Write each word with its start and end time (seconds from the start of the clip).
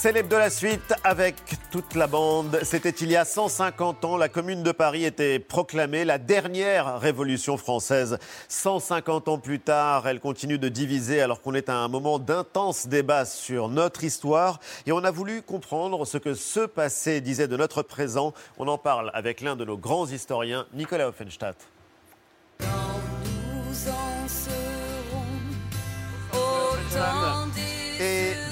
Célèbre 0.00 0.30
de 0.30 0.36
la 0.36 0.48
suite 0.48 0.94
avec 1.04 1.34
toute 1.70 1.94
la 1.94 2.06
bande. 2.06 2.58
C'était 2.62 2.88
il 2.88 3.10
y 3.10 3.16
a 3.16 3.26
150 3.26 4.02
ans. 4.06 4.16
La 4.16 4.30
Commune 4.30 4.62
de 4.62 4.72
Paris 4.72 5.04
était 5.04 5.38
proclamée 5.38 6.06
la 6.06 6.16
dernière 6.16 6.98
révolution 6.98 7.58
française. 7.58 8.16
150 8.48 9.28
ans 9.28 9.36
plus 9.36 9.60
tard, 9.60 10.08
elle 10.08 10.18
continue 10.18 10.58
de 10.58 10.70
diviser 10.70 11.20
alors 11.20 11.42
qu'on 11.42 11.52
est 11.52 11.68
à 11.68 11.76
un 11.76 11.88
moment 11.88 12.18
d'intense 12.18 12.88
débat 12.88 13.26
sur 13.26 13.68
notre 13.68 14.02
histoire. 14.02 14.58
Et 14.86 14.92
on 14.92 15.04
a 15.04 15.10
voulu 15.10 15.42
comprendre 15.42 16.06
ce 16.06 16.16
que 16.16 16.32
ce 16.32 16.60
passé 16.60 17.20
disait 17.20 17.46
de 17.46 17.58
notre 17.58 17.82
présent. 17.82 18.32
On 18.56 18.68
en 18.68 18.78
parle 18.78 19.10
avec 19.12 19.42
l'un 19.42 19.54
de 19.54 19.66
nos 19.66 19.76
grands 19.76 20.06
historiens, 20.06 20.66
Nicolas 20.72 21.08
Offenstadt. 21.08 21.58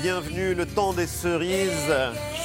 Bienvenue 0.00 0.54
le 0.54 0.64
temps 0.64 0.92
des 0.92 1.08
cerises, 1.08 1.92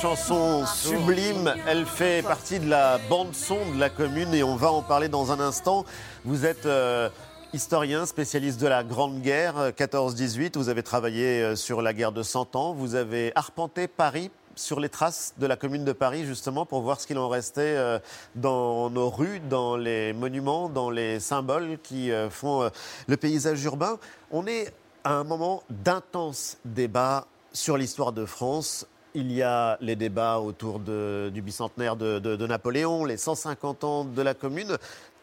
chanson 0.01 0.65
sublime. 0.65 1.53
Elle 1.67 1.85
fait 1.85 2.23
partie 2.23 2.59
de 2.59 2.67
la 2.67 2.97
bande 3.09 3.35
son 3.35 3.57
de 3.73 3.79
la 3.79 3.89
commune 3.89 4.33
et 4.33 4.41
on 4.41 4.55
va 4.55 4.71
en 4.71 4.81
parler 4.81 5.07
dans 5.07 5.31
un 5.31 5.39
instant. 5.39 5.85
Vous 6.25 6.45
êtes 6.45 6.65
euh, 6.65 7.09
historien, 7.53 8.07
spécialiste 8.07 8.59
de 8.59 8.67
la 8.67 8.83
Grande 8.83 9.21
Guerre 9.21 9.69
14-18. 9.69 10.57
Vous 10.57 10.69
avez 10.69 10.81
travaillé 10.81 11.43
euh, 11.43 11.55
sur 11.55 11.83
la 11.83 11.93
guerre 11.93 12.11
de 12.11 12.23
100 12.23 12.55
ans. 12.55 12.73
Vous 12.73 12.95
avez 12.95 13.31
arpenté 13.35 13.87
Paris 13.87 14.31
sur 14.55 14.79
les 14.79 14.89
traces 14.89 15.35
de 15.37 15.45
la 15.45 15.55
commune 15.55 15.85
de 15.85 15.93
Paris, 15.93 16.25
justement, 16.25 16.65
pour 16.65 16.81
voir 16.81 16.99
ce 16.99 17.05
qu'il 17.05 17.19
en 17.19 17.29
restait 17.29 17.61
euh, 17.61 17.99
dans 18.35 18.89
nos 18.89 19.09
rues, 19.11 19.41
dans 19.47 19.77
les 19.77 20.13
monuments, 20.13 20.69
dans 20.69 20.89
les 20.89 21.19
symboles 21.19 21.77
qui 21.83 22.11
font 22.31 22.69
le 23.07 23.17
paysage 23.17 23.63
urbain. 23.63 23.99
On 24.31 24.47
est 24.47 24.73
à 25.03 25.13
un 25.13 25.23
moment 25.23 25.63
d'intense 25.69 26.57
débat 26.65 27.27
sur 27.53 27.77
l'histoire 27.77 28.11
de 28.11 28.25
France. 28.25 28.87
Il 29.15 29.31
y 29.31 29.43
a 29.43 29.77
les 29.79 29.95
débats 29.95 30.39
autour 30.39 30.79
du 30.79 31.41
bicentenaire 31.41 31.95
de, 31.95 32.47
Napoléon, 32.47 33.05
les 33.05 33.17
150 33.17 33.83
ans 33.83 34.05
de 34.05 34.21
la 34.21 34.33
Commune. 34.33 34.77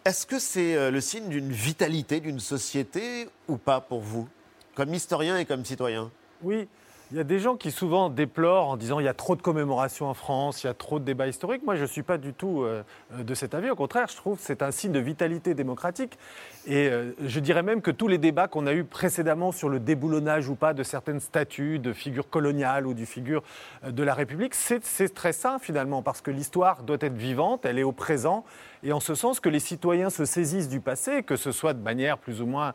Est-ce 0.05 0.27
que 0.27 0.39
c'est 0.39 0.77
euh, 0.77 0.91
le 0.91 1.03
signe 1.03 1.29
d'une 1.29 1.53
vitalité 1.53 2.21
d'une 2.21 2.41
société 2.41 3.29
ou 3.49 3.59
pas 3.59 3.83
pour 3.83 4.01
vous, 4.01 4.27
comme 4.75 4.95
historien 4.95 5.37
et 5.37 5.45
comme 5.45 5.63
citoyen? 5.67 6.11
Oui, 6.43 6.69
il 7.11 7.17
y 7.17 7.21
a 7.21 7.25
des 7.25 7.41
gens 7.41 7.57
qui 7.57 7.73
souvent 7.73 8.09
déplorent 8.09 8.69
en 8.69 8.77
disant 8.77 9.01
il 9.01 9.05
y 9.05 9.09
a 9.09 9.15
trop 9.15 9.35
de 9.35 9.43
commémorations 9.43 10.07
en 10.07 10.15
France, 10.15 10.63
il 10.63 10.69
y 10.69 10.71
a 10.71 10.75
trop 10.75 11.01
de 11.01 11.05
débats 11.05 11.27
historiques. 11.27 11.65
Moi, 11.65 11.75
je 11.75 11.83
ne 11.83 11.87
suis 11.87 12.05
pas 12.05 12.19
du 12.19 12.33
tout 12.33 12.63
euh, 12.63 12.83
de 13.19 13.35
cet 13.35 13.55
avis. 13.55 13.69
Au 13.69 13.75
contraire, 13.75 14.07
je 14.09 14.17
trouve 14.17 14.39
que 14.39 14.45
c'est 14.45 14.63
un 14.63 14.71
signe 14.71 14.93
de 14.93 15.01
vitalité 15.01 15.55
démocratique. 15.55 16.19
Et 16.67 16.89
euh, 16.89 17.13
je 17.25 17.41
dirais 17.41 17.65
même 17.65 17.83
que 17.83 17.91
tous 17.91 18.07
les 18.07 18.19
débats 18.19 18.47
qu'on 18.47 18.67
a 18.67 18.73
eus 18.73 18.85
précédemment 18.85 19.51
sur 19.51 19.69
le 19.69 19.81
déboulonnage 19.81 20.49
ou 20.49 20.55
pas 20.55 20.73
de 20.73 20.85
certaines 20.85 21.21
statues, 21.21 21.81
de 21.81 21.93
figures 21.93 22.31
coloniales 22.31 22.87
ou 22.87 22.95
du 22.95 23.07
figure 23.07 23.43
euh, 23.85 23.91
de 23.91 24.03
la 24.05 24.15
République, 24.15 24.55
c'est 24.55 25.13
très 25.13 25.33
sain 25.33 25.59
finalement, 25.59 26.03
parce 26.03 26.21
que 26.21 26.31
l'histoire 26.31 26.85
doit 26.85 26.99
être 27.01 27.17
vivante, 27.17 27.67
elle 27.67 27.79
est 27.81 27.85
au 27.85 27.93
présent, 27.93 28.45
et 28.83 28.93
en 28.93 29.01
ce 29.01 29.15
sens 29.15 29.41
que 29.41 29.49
les 29.49 29.61
citoyens 29.61 30.11
se 30.11 30.25
saisissent 30.25 30.69
du 30.69 30.81
passé, 30.81 31.23
que 31.23 31.37
ce 31.37 31.53
soit 31.53 31.75
de 31.75 31.83
manière 31.83 32.19
plus 32.19 32.41
ou 32.41 32.47
moins 32.47 32.73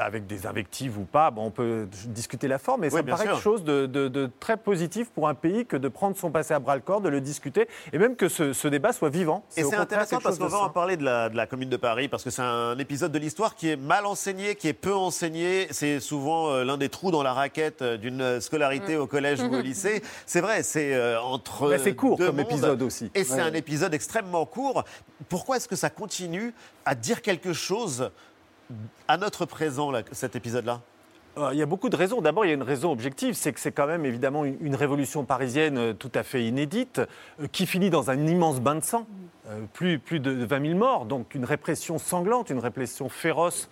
avec 0.00 0.26
des 0.26 0.46
invectives 0.46 0.98
ou 0.98 1.04
pas. 1.04 1.30
Bon, 1.30 1.44
on 1.44 1.50
peut 1.50 1.86
discuter 2.06 2.48
la 2.48 2.58
forme, 2.58 2.80
mais 2.80 2.90
ça 2.90 3.02
me 3.02 3.08
paraît 3.08 3.26
quelque 3.26 3.40
chose 3.40 3.62
de, 3.64 4.30
très 4.40 4.56
positif 4.56 5.10
pour 5.10 5.28
un 5.28 5.34
pays 5.34 5.66
que 5.66 5.76
de 5.76 5.88
prendre 5.88 6.16
son 6.16 6.30
passé 6.30 6.54
à 6.54 6.58
bras 6.58 6.74
le 6.74 6.82
corps, 6.82 7.00
de 7.00 7.08
le 7.08 7.20
discuter, 7.20 7.68
et 7.92 7.98
même 7.98 8.16
que 8.16 8.28
ce, 8.28 8.68
débat 8.68 8.92
soit 8.92 9.10
vivant. 9.10 9.44
Et 9.56 9.62
c'est 9.62 9.76
intéressant 9.76 10.18
parce 10.20 10.38
qu'on 10.38 10.48
va 10.48 10.58
en 10.58 10.70
parler 10.70 10.96
de 10.96 11.04
la, 11.04 11.28
de 11.28 11.36
la, 11.36 11.46
Commune 11.46 11.68
de 11.68 11.76
Paris, 11.76 12.08
parce 12.08 12.24
que 12.24 12.30
c'est 12.30 12.42
un 12.42 12.76
épisode 12.78 13.12
de 13.12 13.18
l'histoire 13.18 13.54
qui 13.54 13.70
est 13.70 13.76
mal 13.76 14.06
enseigné, 14.06 14.56
qui 14.56 14.68
est 14.68 14.72
peu 14.72 14.94
enseigné. 14.94 15.68
C'est 15.70 16.00
souvent 16.00 16.50
euh, 16.50 16.64
l'un 16.64 16.76
des 16.76 16.88
trous 16.88 17.10
dans 17.10 17.22
la 17.22 17.32
raquette 17.32 17.82
euh, 17.82 17.96
d'une 17.96 18.40
scolarité 18.40 18.96
mm. 18.96 19.00
au 19.00 19.06
collège 19.06 19.40
ou 19.42 19.54
au 19.54 19.60
lycée. 19.60 20.02
C'est 20.26 20.40
vrai, 20.40 20.62
c'est 20.62 20.94
euh, 20.94 21.20
entre. 21.20 21.76
c'est 21.82 21.94
court 21.94 22.18
comme 22.18 22.40
épisode 22.40 22.82
aussi. 22.82 23.10
Et 23.14 23.24
c'est 23.24 23.40
un 23.40 23.54
épisode 23.54 23.94
extrêmement 23.94 24.46
court. 24.46 24.84
Pourquoi 25.36 25.58
est-ce 25.58 25.68
que 25.68 25.76
ça 25.76 25.90
continue 25.90 26.54
à 26.86 26.94
dire 26.94 27.20
quelque 27.20 27.52
chose 27.52 28.10
à 29.06 29.18
notre 29.18 29.44
présent, 29.44 29.92
cet 30.12 30.34
épisode-là? 30.34 30.80
Euh, 31.36 31.50
il 31.52 31.58
y 31.58 31.62
a 31.62 31.66
beaucoup 31.66 31.90
de 31.90 31.96
raisons. 31.96 32.22
D'abord, 32.22 32.46
il 32.46 32.48
y 32.48 32.52
a 32.52 32.54
une 32.54 32.62
raison 32.62 32.90
objective, 32.90 33.34
c'est 33.34 33.52
que 33.52 33.60
c'est 33.60 33.70
quand 33.70 33.86
même 33.86 34.06
évidemment 34.06 34.46
une, 34.46 34.74
révolution 34.74 35.26
parisienne 35.26 35.76
euh, 35.76 35.92
tout 35.92 36.10
à 36.14 36.22
fait 36.22 36.42
inédite, 36.46 37.02
euh, 37.38 37.48
qui 37.52 37.66
finit 37.66 37.90
dans 37.90 38.10
un 38.10 38.26
immense 38.26 38.60
bain 38.60 38.76
de 38.76 38.82
sang, 38.82 39.06
plus, 39.72 39.98
plus 39.98 40.20
de 40.20 40.44
20 40.44 40.66
000 40.66 40.78
morts, 40.78 41.04
donc 41.04 41.34
une 41.34 41.44
répression 41.44 41.98
sanglante, 41.98 42.50
une 42.50 42.58
répression 42.58 43.08
féroce 43.08 43.68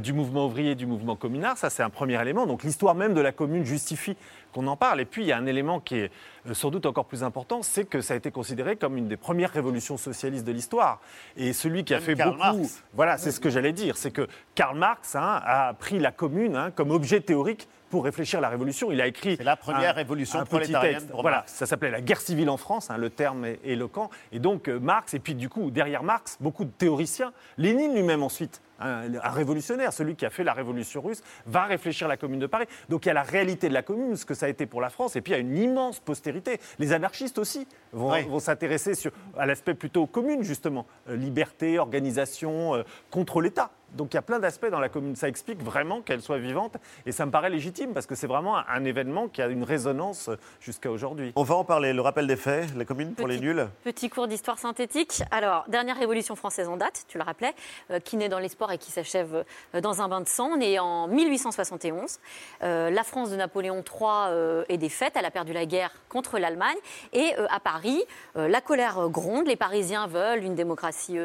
du 0.00 0.12
mouvement 0.12 0.46
ouvrier, 0.46 0.74
du 0.74 0.86
mouvement 0.86 1.16
communard. 1.16 1.56
Ça, 1.56 1.70
c'est 1.70 1.82
un 1.82 1.90
premier 1.90 2.20
élément. 2.20 2.46
Donc 2.46 2.62
l'histoire 2.62 2.94
même 2.94 3.14
de 3.14 3.20
la 3.20 3.32
commune 3.32 3.64
justifie 3.64 4.16
qu'on 4.54 4.66
en 4.68 4.76
parle. 4.76 5.00
Et 5.00 5.04
puis, 5.04 5.22
il 5.22 5.26
y 5.26 5.32
a 5.32 5.36
un 5.36 5.46
élément 5.46 5.80
qui 5.80 5.96
est 5.96 6.12
euh, 6.46 6.54
sans 6.54 6.70
doute 6.70 6.86
encore 6.86 7.04
plus 7.04 7.22
important, 7.22 7.62
c'est 7.62 7.84
que 7.84 8.00
ça 8.00 8.14
a 8.14 8.16
été 8.16 8.30
considéré 8.30 8.76
comme 8.76 8.96
une 8.96 9.08
des 9.08 9.16
premières 9.16 9.50
révolutions 9.50 9.98
socialistes 9.98 10.46
de 10.46 10.52
l'histoire. 10.52 11.00
Et 11.36 11.52
celui 11.52 11.84
qui 11.84 11.92
a 11.92 12.00
fait 12.00 12.14
beaucoup. 12.14 12.70
Voilà, 12.94 13.18
c'est 13.18 13.32
ce 13.32 13.40
que 13.40 13.50
j'allais 13.50 13.72
dire. 13.72 13.96
C'est 13.96 14.12
que 14.12 14.28
Karl 14.54 14.78
Marx 14.78 15.16
hein, 15.16 15.40
a 15.44 15.74
pris 15.74 15.98
la 15.98 16.12
commune 16.12 16.56
hein, 16.56 16.70
comme 16.70 16.90
objet 16.90 17.20
théorique 17.20 17.68
pour 17.94 18.02
réfléchir 18.02 18.40
la 18.40 18.48
révolution. 18.48 18.90
Il 18.90 19.00
a 19.00 19.06
écrit. 19.06 19.36
La 19.36 19.54
première 19.54 19.94
révolution 19.94 20.40
un 20.40 20.44
prolétarienne. 20.44 20.96
Petit 20.96 21.06
texte. 21.06 21.16
voilà, 21.16 21.44
ça 21.46 21.64
s'appelait 21.64 21.92
la 21.92 22.00
guerre 22.00 22.20
civile 22.20 22.50
en 22.50 22.56
France, 22.56 22.90
hein, 22.90 22.96
le 22.96 23.08
terme 23.08 23.44
est 23.44 23.60
éloquent. 23.62 24.10
Et 24.32 24.40
donc 24.40 24.66
euh, 24.66 24.80
Marx, 24.80 25.14
et 25.14 25.20
puis 25.20 25.36
du 25.36 25.48
coup, 25.48 25.70
derrière 25.70 26.02
Marx, 26.02 26.36
beaucoup 26.40 26.64
de 26.64 26.70
théoriciens. 26.70 27.32
Lénine 27.56 27.94
lui-même 27.94 28.24
ensuite 28.24 28.62
un, 28.80 29.30
révolutionnaire, 29.30 29.92
celui 29.92 30.16
qui 30.16 30.26
a 30.26 30.30
fait 30.30 30.42
la 30.42 30.52
révolution 30.52 31.00
russe, 31.00 31.22
va 31.46 31.66
réfléchir 31.66 32.08
la 32.08 32.16
commune 32.16 32.40
de 32.40 32.46
Paris. 32.46 32.66
Donc 32.88 33.04
il 33.04 33.08
y 33.08 33.10
a 33.10 33.14
la 33.14 33.22
réalité 33.22 33.68
de 33.68 33.74
la 33.74 33.82
commune, 33.82 34.16
ce 34.16 34.24
que 34.24 34.34
ça 34.34 34.46
a 34.46 34.48
été 34.48 34.66
pour 34.66 34.80
la 34.80 34.90
France, 34.90 35.14
et 35.14 35.20
puis 35.20 35.32
il 35.32 35.36
y 35.36 35.38
a 35.38 35.40
une 35.40 35.56
immense 35.56 36.00
postérité. 36.00 36.58
Les 36.80 36.92
anarchistes 36.92 37.38
aussi 37.38 37.68
vont, 37.92 38.40
s'intéresser 38.40 38.92
à 39.38 39.46
l'aspect 39.46 39.74
plutôt 39.74 40.06
commune, 40.06 40.42
justement. 40.42 40.86
Euh, 41.08 41.14
liberté, 41.14 41.78
organisation, 41.78 42.74
euh, 42.74 42.82
contre 43.10 43.40
l'État. 43.40 43.70
Donc 43.94 44.12
il 44.12 44.16
y 44.16 44.18
a 44.18 44.22
plein 44.22 44.38
d'aspects 44.38 44.66
dans 44.66 44.80
la 44.80 44.88
commune. 44.88 45.16
Ça 45.16 45.28
explique 45.28 45.62
vraiment 45.62 46.02
qu'elle 46.02 46.20
soit 46.20 46.38
vivante 46.38 46.76
et 47.06 47.12
ça 47.12 47.26
me 47.26 47.30
paraît 47.30 47.50
légitime 47.50 47.92
parce 47.94 48.06
que 48.06 48.14
c'est 48.14 48.26
vraiment 48.26 48.56
un, 48.56 48.84
événement 48.84 49.28
qui 49.28 49.40
a 49.40 49.46
une 49.46 49.64
résonance 49.64 50.28
jusqu'à 50.60 50.90
aujourd'hui. 50.90 51.32
On 51.36 51.42
va 51.42 51.54
en 51.54 51.64
parler. 51.64 51.94
Le 51.94 52.02
rappel 52.02 52.26
des 52.26 52.36
faits, 52.36 52.76
la 52.76 52.84
commune 52.84 53.14
pour 53.14 53.28
les 53.28 53.38
nuls. 53.38 53.66
Petit 53.82 54.10
cours 54.10 54.26
d'histoire 54.26 54.58
synthétique. 54.58 55.22
Alors, 55.30 55.64
dernière 55.68 55.96
révolution 55.96 56.36
française 56.36 56.68
en 56.68 56.76
date, 56.76 57.04
tu 57.08 57.16
le 57.16 57.24
rappelais, 57.24 57.54
euh, 57.90 57.98
qui 58.00 58.16
naît 58.16 58.28
dans 58.28 58.38
l'espoir 58.38 58.72
et 58.72 58.78
qui 58.78 58.90
s'achève 58.90 59.44
euh, 59.74 59.80
dans 59.80 60.02
un 60.02 60.08
bain 60.08 60.20
de 60.20 60.28
sang. 60.28 60.50
On 60.56 60.60
est 60.60 60.78
en 60.78 61.08
1871. 61.08 62.18
Euh, 62.62 62.90
la 62.90 63.04
France 63.04 63.30
de 63.30 63.36
Napoléon 63.36 63.82
III 63.82 64.64
est 64.68 64.76
défaite. 64.76 65.14
Elle 65.16 65.24
a 65.24 65.30
perdu 65.30 65.52
la 65.52 65.64
guerre 65.66 65.92
contre 66.08 66.38
l'Allemagne. 66.38 66.76
Et 67.12 67.34
à 67.50 67.60
Paris, 67.60 68.02
la 68.34 68.60
colère 68.60 69.08
gronde. 69.08 69.46
Les 69.46 69.56
Parisiens 69.56 70.06
veulent 70.06 70.44
une 70.44 70.54
démocratie 70.54 71.18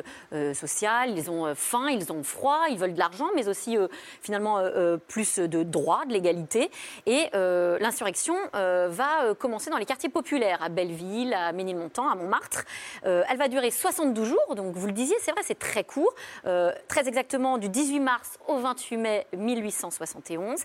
sociale. 0.54 1.12
Ils 1.18 1.30
ont 1.30 1.54
faim, 1.56 1.90
ils 1.90 2.12
ont 2.12 2.24
froid 2.24 2.59
ils 2.70 2.78
veulent 2.78 2.94
de 2.94 3.00
l'argent, 3.00 3.28
mais 3.36 3.48
aussi 3.48 3.78
euh, 3.78 3.88
finalement 4.22 4.58
euh, 4.58 4.70
euh, 4.76 4.98
plus 4.98 5.40
de 5.40 5.64
droits, 5.64 6.06
de 6.06 6.14
l'égalité. 6.14 6.72
Et 7.06 7.30
l'insurrection 7.34 8.36
va 8.54 9.34
commencer 9.38 9.70
dans 9.70 9.78
les 9.78 9.86
quartiers 9.86 10.10
populaires, 10.10 10.62
à 10.62 10.70
Belleville, 10.70 11.34
à 11.34 11.52
Ménilmontant, 11.52 12.10
à 12.10 12.16
Montmartre. 12.16 12.66
elle 13.04 13.38
va 13.38 13.48
durer 13.48 13.72
72 13.72 14.28
jours, 14.28 14.56
donc 14.56 14.76
vous 14.76 14.88
le 14.88 14.94
disiez, 14.94 15.16
c'est 15.22 15.32
vrai, 15.32 15.42
c'est 15.44 15.58
très 15.58 15.84
court, 15.84 16.14
très 16.44 17.08
exactement 17.08 17.58
du 17.58 17.70
18 17.70 18.00
mars 18.00 18.40
au 18.48 18.58
28 18.58 18.98
mai 18.98 19.28
1871. 19.36 20.62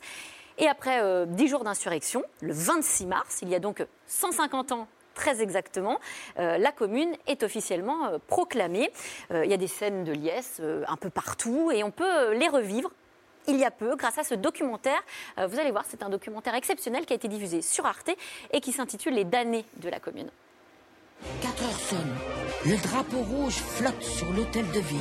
Et 0.58 0.68
après 0.68 1.26
10 1.26 1.48
jours 1.48 1.64
d'insurrection, 1.64 2.22
le 2.40 2.52
26 2.52 3.06
mars, 3.06 3.38
il 3.42 3.48
y 3.48 3.54
a 3.54 3.58
donc 3.58 3.84
150 4.06 4.72
ans 4.72 4.88
très 5.14 5.40
exactement, 5.40 5.98
euh, 6.38 6.58
la 6.58 6.72
commune 6.72 7.16
est 7.26 7.42
officiellement 7.42 8.06
euh, 8.06 8.18
proclamée. 8.26 8.90
Euh, 9.30 9.44
il 9.44 9.50
y 9.50 9.54
a 9.54 9.56
des 9.56 9.68
scènes 9.68 10.04
de 10.04 10.12
liesse 10.12 10.60
un 10.88 10.96
peu 10.96 11.10
partout 11.10 11.70
et 11.72 11.82
on 11.82 11.90
peut 11.90 12.32
les 12.34 12.48
revivre 12.48 12.90
il 13.46 13.56
y 13.56 13.64
a 13.64 13.70
peu 13.70 13.94
grâce 13.96 14.16
à 14.16 14.24
ce 14.24 14.34
documentaire. 14.34 15.02
vous 15.36 15.60
allez 15.60 15.70
voir, 15.70 15.84
c'est 15.86 16.02
un 16.02 16.08
documentaire 16.08 16.54
exceptionnel 16.54 17.04
qui 17.04 17.12
a 17.12 17.16
été 17.16 17.28
diffusé 17.28 17.60
sur 17.60 17.84
Arte 17.84 18.10
et 18.52 18.60
qui 18.62 18.72
s'intitule 18.72 19.12
Les 19.12 19.24
damnés 19.24 19.66
de 19.76 19.90
la 19.90 20.00
commune. 20.00 20.30
4 21.42 21.62
heures 21.62 21.80
sonnent. 21.80 22.16
Le 22.64 22.76
drapeau 22.82 23.18
rouge 23.18 23.56
flotte 23.56 24.02
sur 24.02 24.32
l'hôtel 24.32 24.66
de 24.68 24.80
ville. 24.80 24.98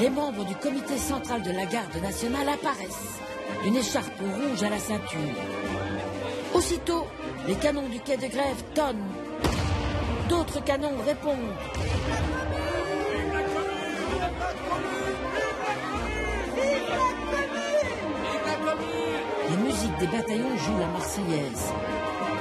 Les 0.00 0.10
membres 0.10 0.44
du 0.44 0.54
comité 0.56 0.98
central 0.98 1.40
de 1.42 1.50
la 1.50 1.64
garde 1.64 1.96
nationale 2.02 2.48
apparaissent. 2.50 3.20
Une 3.64 3.76
écharpe 3.76 4.20
rouge 4.20 4.62
à 4.62 4.68
la 4.68 4.78
ceinture. 4.78 5.65
Aussitôt, 6.56 7.06
les 7.46 7.54
canons 7.56 7.86
du 7.86 8.00
quai 8.00 8.16
de 8.16 8.28
grève 8.28 8.62
tonnent. 8.74 9.12
D'autres 10.30 10.64
canons 10.64 10.96
répondent. 11.06 11.54
Les 19.50 19.56
musiques 19.58 19.98
des 19.98 20.06
bataillons 20.06 20.56
jouent 20.56 20.78
la 20.80 20.86
Marseillaise. 20.86 21.72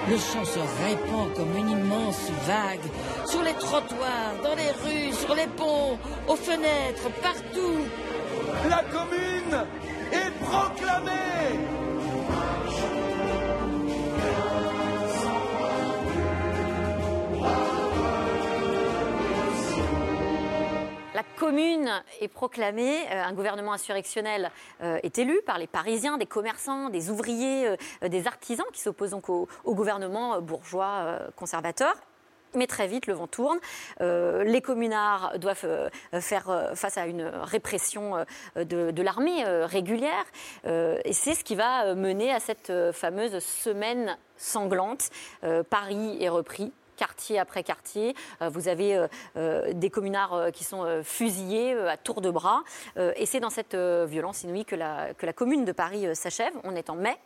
Le 0.09 0.17
chant 0.17 0.45
se 0.45 0.59
répand 0.85 1.33
comme 1.35 1.57
une 1.57 1.71
immense 1.71 2.31
vague 2.47 2.87
sur 3.25 3.43
les 3.43 3.53
trottoirs, 3.55 4.35
dans 4.41 4.55
les 4.55 4.71
rues, 4.85 5.13
sur 5.13 5.35
les 5.35 5.47
ponts, 5.47 5.99
aux 6.29 6.37
fenêtres, 6.37 7.09
partout. 7.21 7.81
La 8.69 8.81
commune 8.93 9.65
est 10.13 10.31
proclamée 10.45 11.74
commune 21.35 21.89
est 22.21 22.27
proclamée, 22.27 23.01
euh, 23.11 23.23
un 23.23 23.33
gouvernement 23.33 23.73
insurrectionnel 23.73 24.51
euh, 24.81 24.97
est 25.03 25.19
élu 25.19 25.39
par 25.45 25.57
les 25.57 25.67
Parisiens, 25.67 26.17
des 26.17 26.25
commerçants, 26.25 26.89
des 26.89 27.09
ouvriers, 27.09 27.67
euh, 27.67 28.07
des 28.07 28.27
artisans 28.27 28.65
qui 28.73 28.81
s'opposent 28.81 29.11
donc 29.11 29.29
au, 29.29 29.47
gouvernement 29.65 30.41
bourgeois 30.41 31.19
conservateur. 31.35 31.93
Mais 32.53 32.67
très 32.67 32.87
vite, 32.87 33.05
le 33.07 33.13
vent 33.13 33.27
tourne. 33.27 33.59
Les 33.99 34.61
communards 34.61 35.37
doivent 35.39 35.89
faire 36.21 36.71
face 36.73 36.97
à 36.97 37.05
une 37.05 37.25
répression 37.25 38.25
de, 38.55 39.01
l'armée 39.01 39.43
régulière. 39.65 40.23
Et 40.63 41.11
c'est 41.11 41.35
ce 41.35 41.43
qui 41.43 41.55
va 41.55 41.93
mener 41.95 42.31
à 42.31 42.39
cette 42.39 42.71
fameuse 42.93 43.39
semaine 43.39 44.17
sanglante. 44.37 45.09
Paris 45.69 46.17
est 46.21 46.29
repris 46.29 46.71
quartier 46.95 47.39
après 47.39 47.63
quartier. 47.63 48.15
Euh, 48.41 48.49
vous 48.49 48.67
avez 48.67 48.95
euh, 48.95 49.07
euh, 49.37 49.73
des 49.73 49.89
communards 49.89 50.51
qui 50.53 50.63
sont 50.63 51.01
fusillés 51.03 51.73
à 51.73 51.97
tour 51.97 52.21
de 52.21 52.29
bras. 52.29 52.63
Et 52.97 53.25
c'est 53.25 53.39
dans 53.39 53.49
cette 53.49 53.75
violence 53.75 54.43
inouïe 54.43 54.65
que 54.65 54.75
la, 54.75 55.13
commune 55.33 55.65
de 55.65 55.71
Paris 55.71 56.15
s'achève. 56.15 56.53
On 56.63 56.75
est 56.75 56.89
en 56.89 56.95
mai. 56.95 57.17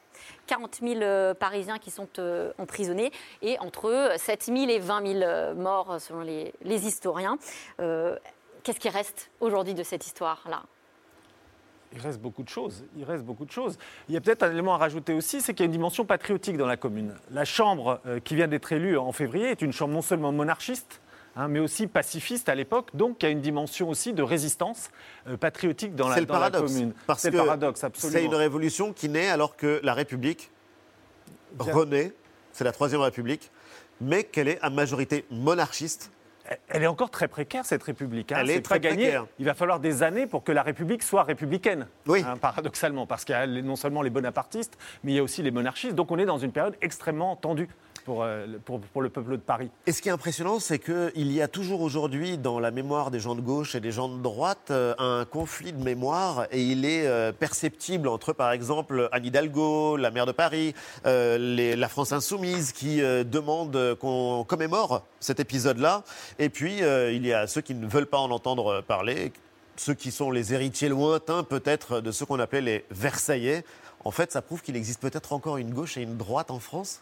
40 0.47 0.79
000 0.81 1.01
euh, 1.01 1.33
Parisiens 1.33 1.77
qui 1.77 1.91
sont 1.91 2.07
emprisonnés 2.57 3.11
et 3.41 3.59
entre 3.59 4.13
7 4.17 4.45
000 4.45 4.57
et 4.69 4.79
20 4.79 5.13
000 5.13 5.23
euh, 5.23 5.53
morts 5.53 5.99
selon 5.99 6.21
les, 6.21 6.53
historiens. 6.65 7.37
Qu'est-ce 8.63 8.79
qui 8.79 8.89
reste 8.89 9.31
aujourd'hui 9.39 9.73
de 9.73 9.83
cette 9.83 10.05
histoire-là? 10.05 10.63
Il 11.93 12.01
reste 12.01 12.19
beaucoup 12.21 12.43
de 12.43 12.49
choses. 12.49 12.83
Il 12.97 13.03
reste 13.03 13.23
beaucoup 13.23 13.45
de 13.45 13.51
choses. 13.51 13.77
Il 14.07 14.13
y 14.13 14.17
a 14.17 14.21
peut-être 14.21 14.43
un 14.43 14.51
élément 14.51 14.75
à 14.75 14.77
rajouter 14.77 15.13
aussi, 15.13 15.41
c'est 15.41 15.53
qu'il 15.53 15.63
y 15.63 15.65
a 15.65 15.67
une 15.67 15.71
dimension 15.71 16.05
patriotique 16.05 16.55
dans 16.57 16.67
la 16.67 16.77
commune. 16.77 17.15
La 17.31 17.45
chambre 17.45 17.99
euh, 18.05 18.19
qui 18.19 18.35
vient 18.35 18.47
d'être 18.47 18.71
élue 18.71 18.97
en 18.97 19.11
février 19.11 19.47
est 19.49 19.61
une 19.61 19.73
chambre 19.73 19.93
non 19.93 20.03
seulement 20.03 20.31
monarchiste, 20.31 21.01
hein, 21.35 21.47
mais 21.47 21.59
aussi 21.59 21.87
pacifiste 21.87 22.47
à 22.47 22.53
l'époque, 22.55 22.89
donc 22.93 23.17
qui 23.19 23.25
a 23.25 23.29
une 23.29 23.41
dimension 23.41 23.89
aussi 23.89 24.13
de 24.13 24.21
résistance 24.21 24.91
euh, 25.27 25.35
patriotique 25.37 25.95
dans, 25.95 26.07
la, 26.07 26.13
C'est 26.15 26.21
le 26.21 26.25
dans 26.27 26.33
la 26.35 26.39
paradoxe. 26.51 26.73
commune. 26.73 26.93
Parce 27.07 27.21
C'est 27.21 27.31
que 27.31 27.37
le 27.37 27.43
paradoxe, 27.43 27.79
c'est 27.79 27.85
absolument. 27.87 28.19
une 28.31 28.35
révolution 28.35 28.93
qui 28.93 29.09
naît 29.09 29.29
alors 29.29 29.55
que 29.55 29.79
la 29.83 29.95
République 29.95 30.51
Bien. 31.53 31.73
renaît, 31.73 32.13
c'est 32.51 32.63
la 32.63 32.71
Troisième 32.71 33.01
République, 33.01 33.49
mais 33.99 34.23
qu'elle 34.23 34.47
est 34.47 34.59
à 34.61 34.69
majorité 34.69 35.25
monarchiste. 35.31 36.11
Elle 36.69 36.83
est 36.83 36.87
encore 36.87 37.09
très 37.11 37.27
précaire, 37.27 37.65
cette 37.65 37.83
République. 37.83 38.31
hein. 38.31 38.37
Elle 38.41 38.49
est 38.49 38.61
très 38.61 38.75
pas 38.75 38.79
gagné. 38.79 39.03
précaire. 39.03 39.25
Il 39.39 39.45
va 39.45 39.53
falloir 39.53 39.79
des 39.79 40.03
années 40.03 40.25
pour 40.27 40.43
que 40.43 40.51
la 40.51 40.63
République 40.63 41.03
soit 41.03 41.23
républicaine, 41.23 41.87
Oui. 42.07 42.23
hein, 42.25 42.37
paradoxalement, 42.37 43.05
parce 43.05 43.23
qu'il 43.25 43.33
y 43.33 43.37
a 43.37 43.45
non 43.47 43.75
seulement 43.75 44.01
les 44.01 44.09
bonapartistes, 44.09 44.77
mais 45.03 45.11
il 45.11 45.15
y 45.15 45.19
a 45.19 45.23
aussi 45.23 45.41
les 45.43 45.51
monarchistes. 45.51 45.95
Donc 45.95 46.11
on 46.11 46.17
est 46.17 46.25
dans 46.25 46.37
une 46.39 46.51
période 46.51 46.75
extrêmement 46.81 47.35
tendue 47.35 47.69
pour, 48.09 48.23
euh, 48.23 48.47
pour, 48.65 49.03
le 49.03 49.09
peuple 49.09 49.33
de 49.33 49.37
Paris. 49.37 49.69
Et 49.85 49.91
ce 49.91 50.01
qui 50.01 50.09
est 50.09 50.11
impressionnant, 50.11 50.59
c'est 50.59 50.79
qu'il 50.79 51.31
y 51.31 51.43
a 51.43 51.47
toujours 51.47 51.81
aujourd'hui 51.81 52.39
dans 52.39 52.59
la 52.59 52.71
mémoire 52.71 53.11
des 53.11 53.19
gens 53.19 53.35
de 53.35 53.41
gauche 53.41 53.75
et 53.75 53.79
des 53.79 53.91
gens 53.91 54.09
de 54.09 54.19
droite 54.19 54.71
euh, 54.71 54.95
un 54.97 55.25
conflit 55.25 55.73
de 55.73 55.83
mémoire 55.83 56.47
et 56.49 56.63
il 56.63 56.85
est 56.85 57.05
euh, 57.05 57.31
perceptible 57.31 58.07
entre, 58.07 58.33
par 58.33 58.51
exemple, 58.51 59.09
Anne 59.11 59.25
Hidalgo, 59.25 59.95
la 59.95 60.09
maire 60.09 60.25
de 60.25 60.31
Paris, 60.31 60.73
la 61.05 61.87
France 61.87 62.11
insoumise 62.11 62.71
qui 62.71 62.97
demande 62.97 63.95
qu'on 63.99 64.43
commémore 64.47 65.03
cet 65.19 65.39
épisode-là. 65.39 66.03
Et 66.39 66.49
puis, 66.49 66.79
il 66.79 67.25
y 67.27 67.33
a 67.33 67.45
ceux 67.45 67.61
qui 67.61 67.75
ne 67.75 67.85
veulent 67.85 68.07
pas 68.07 68.17
en 68.17 68.31
entendre 68.31 68.81
parler, 68.81 69.31
ceux 69.75 69.93
qui 69.93 70.11
sont 70.11 70.31
les 70.31 70.53
héritiers 70.53 70.89
lointains 70.89 71.43
peut-être 71.43 72.01
de 72.01 72.11
ceux 72.11 72.25
qu'on 72.25 72.39
appelait 72.39 72.61
les 72.61 72.85
Versaillais. 72.89 73.63
En 74.03 74.11
fait, 74.11 74.31
ça 74.31 74.41
prouve 74.41 74.61
qu'il 74.61 74.75
existe 74.75 74.99
peut-être 74.99 75.33
encore 75.33 75.57
une 75.57 75.73
gauche 75.73 75.97
et 75.97 76.01
une 76.01 76.17
droite 76.17 76.49
en 76.49 76.59
France? 76.59 77.01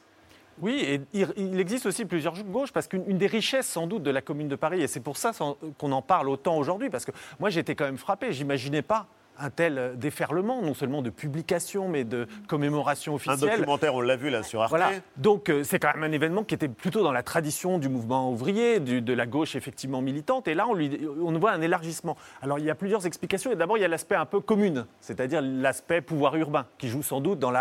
Oui, 0.61 0.81
et 0.81 1.01
il, 1.13 1.59
existe 1.59 1.85
aussi 1.85 2.05
plusieurs 2.05 2.41
gauches, 2.43 2.71
parce 2.71 2.87
qu'une 2.87 3.03
une 3.07 3.17
des 3.17 3.27
richesses 3.27 3.67
sans 3.67 3.85
doute 3.85 4.03
de 4.03 4.11
la 4.11 4.21
commune 4.21 4.47
de 4.47 4.55
Paris, 4.55 4.81
et 4.81 4.87
c'est 4.87 4.99
pour 4.99 5.17
ça 5.17 5.31
qu'on 5.77 5.91
en 5.91 6.01
parle 6.01 6.29
autant 6.29 6.57
aujourd'hui, 6.57 6.89
parce 6.89 7.05
que 7.05 7.11
moi 7.39 7.49
j'étais 7.49 7.75
quand 7.75 7.85
même 7.85 7.97
frappé, 7.97 8.31
j'imaginais 8.31 8.81
pas 8.81 9.07
un 9.39 9.49
tel 9.49 9.77
euh, 9.77 9.93
déferlement, 9.95 10.61
non 10.61 10.73
seulement 10.73 11.01
de 11.01 11.09
publications, 11.09 11.87
mais 11.87 12.03
de 12.03 12.27
commémorations 12.47 13.13
Un 13.13 13.15
officielles. 13.15 13.39
documentaire, 13.57 13.95
on 13.95 14.01
l'a 14.01 14.15
vu 14.15 14.29
là 14.29 14.43
sur 14.43 14.61
Arte. 14.61 14.69
Voilà. 14.69 14.91
Donc 15.17 15.49
euh, 15.49 15.63
c'est 15.63 15.79
quand 15.79 15.93
même 15.93 16.03
un 16.03 16.11
événement 16.11 16.43
qui 16.43 16.55
était 16.55 16.67
plutôt 16.67 17.03
dans 17.03 17.11
la 17.11 17.23
tradition 17.23 17.77
du 17.77 17.89
mouvement 17.89 18.31
ouvrier, 18.31 18.79
du- 18.79 19.01
de 19.01 19.13
la 19.13 19.25
gauche 19.25 19.55
effectivement 19.55 20.01
militante. 20.01 20.47
Et 20.47 20.53
là, 20.53 20.65
on, 20.67 20.73
lui, 20.73 20.99
on 21.21 21.37
voit 21.37 21.51
un 21.51 21.61
élargissement. 21.61 22.17
Alors 22.41 22.59
il 22.59 22.65
y 22.65 22.69
a 22.69 22.75
plusieurs 22.75 23.05
explications. 23.05 23.51
Et 23.51 23.55
d'abord, 23.55 23.77
il 23.77 23.81
y 23.81 23.85
a 23.85 23.87
l'aspect 23.87 24.15
un 24.15 24.25
peu 24.25 24.39
commune, 24.39 24.85
c'est-à-dire 25.01 25.41
l'aspect 25.41 26.01
pouvoir 26.01 26.35
urbain, 26.35 26.65
qui 26.77 26.87
joue 26.89 27.03
sans 27.03 27.21
doute 27.21 27.39
dans 27.39 27.51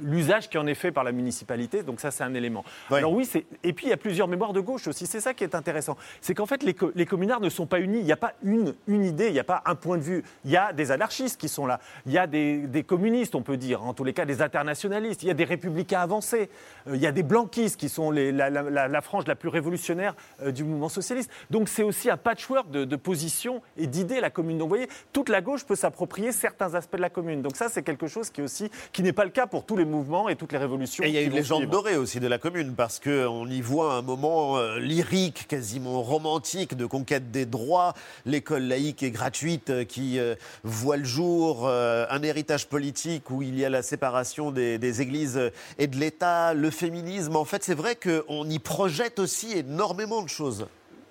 l'usage 0.00 0.48
qui 0.48 0.58
en 0.58 0.66
est 0.66 0.74
fait 0.74 0.92
par 0.92 1.04
la 1.04 1.12
municipalité. 1.12 1.82
Donc 1.82 2.00
ça, 2.00 2.10
c'est 2.10 2.24
un 2.24 2.34
élément. 2.34 2.64
Alors 2.90 3.12
oui, 3.12 3.28
et 3.62 3.72
puis 3.72 3.86
il 3.86 3.90
y 3.90 3.92
a 3.92 3.96
plusieurs 3.96 4.28
mémoires 4.28 4.52
de 4.52 4.60
gauche 4.60 4.86
aussi. 4.88 5.06
C'est 5.06 5.20
ça 5.20 5.34
qui 5.34 5.44
est 5.44 5.54
intéressant. 5.54 5.96
C'est 6.20 6.34
qu'en 6.34 6.46
fait, 6.46 6.62
les, 6.62 6.74
co- 6.74 6.92
les 6.94 7.06
communards 7.06 7.40
ne 7.40 7.48
sont 7.48 7.66
pas 7.66 7.80
unis. 7.80 7.98
Il 7.98 8.04
n'y 8.04 8.12
a 8.12 8.16
pas 8.16 8.32
une, 8.42 8.74
une 8.86 9.04
idée, 9.04 9.28
il 9.28 9.32
n'y 9.32 9.40
a 9.40 9.44
pas 9.44 9.62
un 9.66 9.74
point 9.74 9.96
de 9.96 10.02
vue. 10.02 10.22
Il 10.44 10.50
y 10.50 10.56
a 10.56 10.72
des 10.72 10.90
anarchistes 10.90 11.23
qui 11.32 11.48
sont 11.48 11.66
là. 11.66 11.80
Il 12.06 12.12
y 12.12 12.18
a 12.18 12.26
des, 12.26 12.58
des 12.58 12.82
communistes, 12.84 13.34
on 13.34 13.42
peut 13.42 13.56
dire, 13.56 13.82
en 13.82 13.94
tous 13.94 14.04
les 14.04 14.12
cas 14.12 14.24
des 14.24 14.42
internationalistes. 14.42 15.22
Il 15.22 15.26
y 15.26 15.30
a 15.30 15.34
des 15.34 15.44
républicains 15.44 16.00
avancés. 16.00 16.48
Euh, 16.88 16.96
il 16.96 17.00
y 17.02 17.06
a 17.06 17.12
des 17.12 17.22
blanquistes 17.22 17.78
qui 17.78 17.88
sont 17.88 18.10
les- 18.10 18.32
la, 18.32 18.50
la- 18.50 18.62
la- 18.62 18.88
la 18.88 19.00
frange 19.00 19.26
la 19.26 19.34
plus 19.34 19.48
révolutionnaire 19.48 20.14
euh, 20.42 20.50
du 20.52 20.64
mouvement 20.64 20.88
socialiste. 20.88 21.30
Donc 21.50 21.68
c'est 21.68 21.82
aussi 21.82 22.10
un 22.10 22.16
patchwork 22.16 22.70
de, 22.70 22.84
de 22.84 22.96
positions 22.96 23.62
et 23.76 23.86
d'idées, 23.86 24.20
la 24.20 24.30
commune. 24.30 24.58
Donc 24.58 24.68
vous 24.68 24.76
voyez, 24.76 24.88
toute 25.12 25.28
la 25.28 25.40
gauche 25.40 25.64
peut 25.64 25.76
s'approprier 25.76 26.32
certains 26.32 26.74
aspects 26.74 26.96
de 26.96 27.00
la 27.02 27.10
commune. 27.10 27.42
Donc 27.42 27.56
ça, 27.56 27.68
c'est 27.68 27.82
quelque 27.82 28.06
chose 28.06 28.30
qui, 28.30 28.42
aussi, 28.42 28.70
qui 28.92 29.02
n'est 29.02 29.12
pas 29.12 29.24
le 29.24 29.30
cas 29.30 29.46
pour 29.46 29.64
tous 29.64 29.76
les 29.76 29.84
mouvements 29.84 30.28
et 30.28 30.36
toutes 30.36 30.52
les 30.52 30.58
révolutions. 30.58 31.04
Et 31.04 31.08
il 31.08 31.14
y 31.14 31.18
a 31.18 31.22
une 31.22 31.32
légende 31.32 31.66
dorée 31.66 31.96
aussi 31.96 32.20
de 32.20 32.26
la 32.28 32.38
commune, 32.38 32.74
parce 32.74 33.00
qu'on 33.00 33.46
y 33.48 33.60
voit 33.60 33.94
un 33.94 34.02
moment 34.02 34.58
euh, 34.58 34.78
lyrique, 34.78 35.46
quasiment 35.48 36.02
romantique, 36.02 36.74
de 36.76 36.86
conquête 36.86 37.30
des 37.30 37.46
droits, 37.46 37.94
l'école 38.26 38.62
laïque 38.64 39.02
et 39.02 39.10
gratuite 39.10 39.86
qui 39.86 40.18
euh, 40.18 40.34
voit 40.62 40.96
le 40.96 41.04
jour, 41.04 41.13
euh, 41.22 42.06
un 42.10 42.22
héritage 42.22 42.68
politique 42.68 43.30
où 43.30 43.42
il 43.42 43.58
y 43.58 43.64
a 43.64 43.70
la 43.70 43.82
séparation 43.82 44.50
des, 44.50 44.78
des 44.78 45.00
églises 45.02 45.50
et 45.78 45.86
de 45.86 45.96
l'État, 45.96 46.54
le 46.54 46.70
féminisme. 46.70 47.36
En 47.36 47.44
fait, 47.44 47.62
c'est 47.62 47.74
vrai 47.74 47.96
qu'on 47.96 48.48
y 48.48 48.58
projette 48.58 49.18
aussi 49.18 49.56
énormément 49.58 50.22
de 50.22 50.28
choses. 50.28 50.66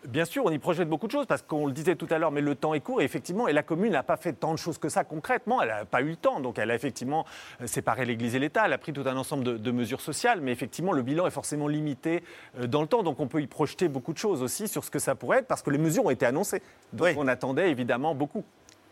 Bien 0.06 0.26
sûr, 0.26 0.44
on 0.44 0.50
y 0.52 0.60
projette 0.60 0.90
beaucoup 0.90 1.08
de 1.08 1.14
choses 1.14 1.26
parce 1.28 1.42
qu'on 1.44 1.66
le 1.66 1.72
disait 1.72 1.96
tout 1.96 2.08
à 2.10 2.18
l'heure, 2.18 2.32
mais 2.32 2.42
le 2.42 2.56
temps 2.56 2.74
est 2.74 2.82
court 2.82 3.02
et 3.02 3.06
effectivement, 3.06 3.48
et 3.48 3.54
la 3.54 3.64
commune 3.64 3.94
n'a 3.94 4.04
pas 4.04 4.18
fait 4.18 4.34
tant 4.34 4.52
de 4.52 4.60
choses 4.60 4.78
que 4.78 4.90
ça 4.90 5.06
concrètement. 5.06 5.62
Elle 5.62 5.70
n'a 5.70 5.86
pas 5.86 6.01
eu 6.01 6.10
le 6.10 6.16
temps, 6.18 6.42
donc 6.42 6.60
elle 6.60 6.72
a 6.72 6.75
effectivement 6.75 7.25
euh, 7.62 7.68
séparé 7.68 8.04
l'Église 8.04 8.36
et 8.36 8.39
l'État. 8.39 8.63
Elle 8.66 8.74
a 8.74 8.77
pris 8.77 8.92
tout 8.92 9.04
un 9.06 9.16
ensemble 9.16 9.46
de, 9.46 9.56
de 9.58 9.72
mesures 9.72 10.01
sociales, 10.01 10.42
mais 10.42 10.51
effectivement, 10.51 10.92
le 10.92 11.04
bilan 11.04 11.25
est 11.25 11.32
forcément 11.32 11.70
limité 11.70 12.22
euh, 12.60 12.68
dans 12.68 12.82
le 12.82 12.88
temps, 12.88 13.01
donc 13.01 13.22
on 13.22 13.27
peut 13.27 13.42
y 13.42 13.48
projeter 13.48 13.88
beaucoup 13.88 14.12
de 14.12 14.18
choses 14.18 14.44
aussi 14.44 14.68
sur 14.68 14.84
ce 14.84 14.92
que 14.92 15.00
ça 15.00 15.16
pourrait 15.16 15.38
être 15.38 15.48
parce 15.48 15.62
que 15.62 15.70
les 15.70 15.77
mesures 15.77 16.04
ont 16.04 16.10
été 16.10 16.25
annoncées. 16.25 16.62
Donc 16.92 17.08
Oui. 17.08 17.13
on 17.18 17.30
attendait 17.30 17.72
évidemment 17.72 18.13
beaucoup. 18.13 18.44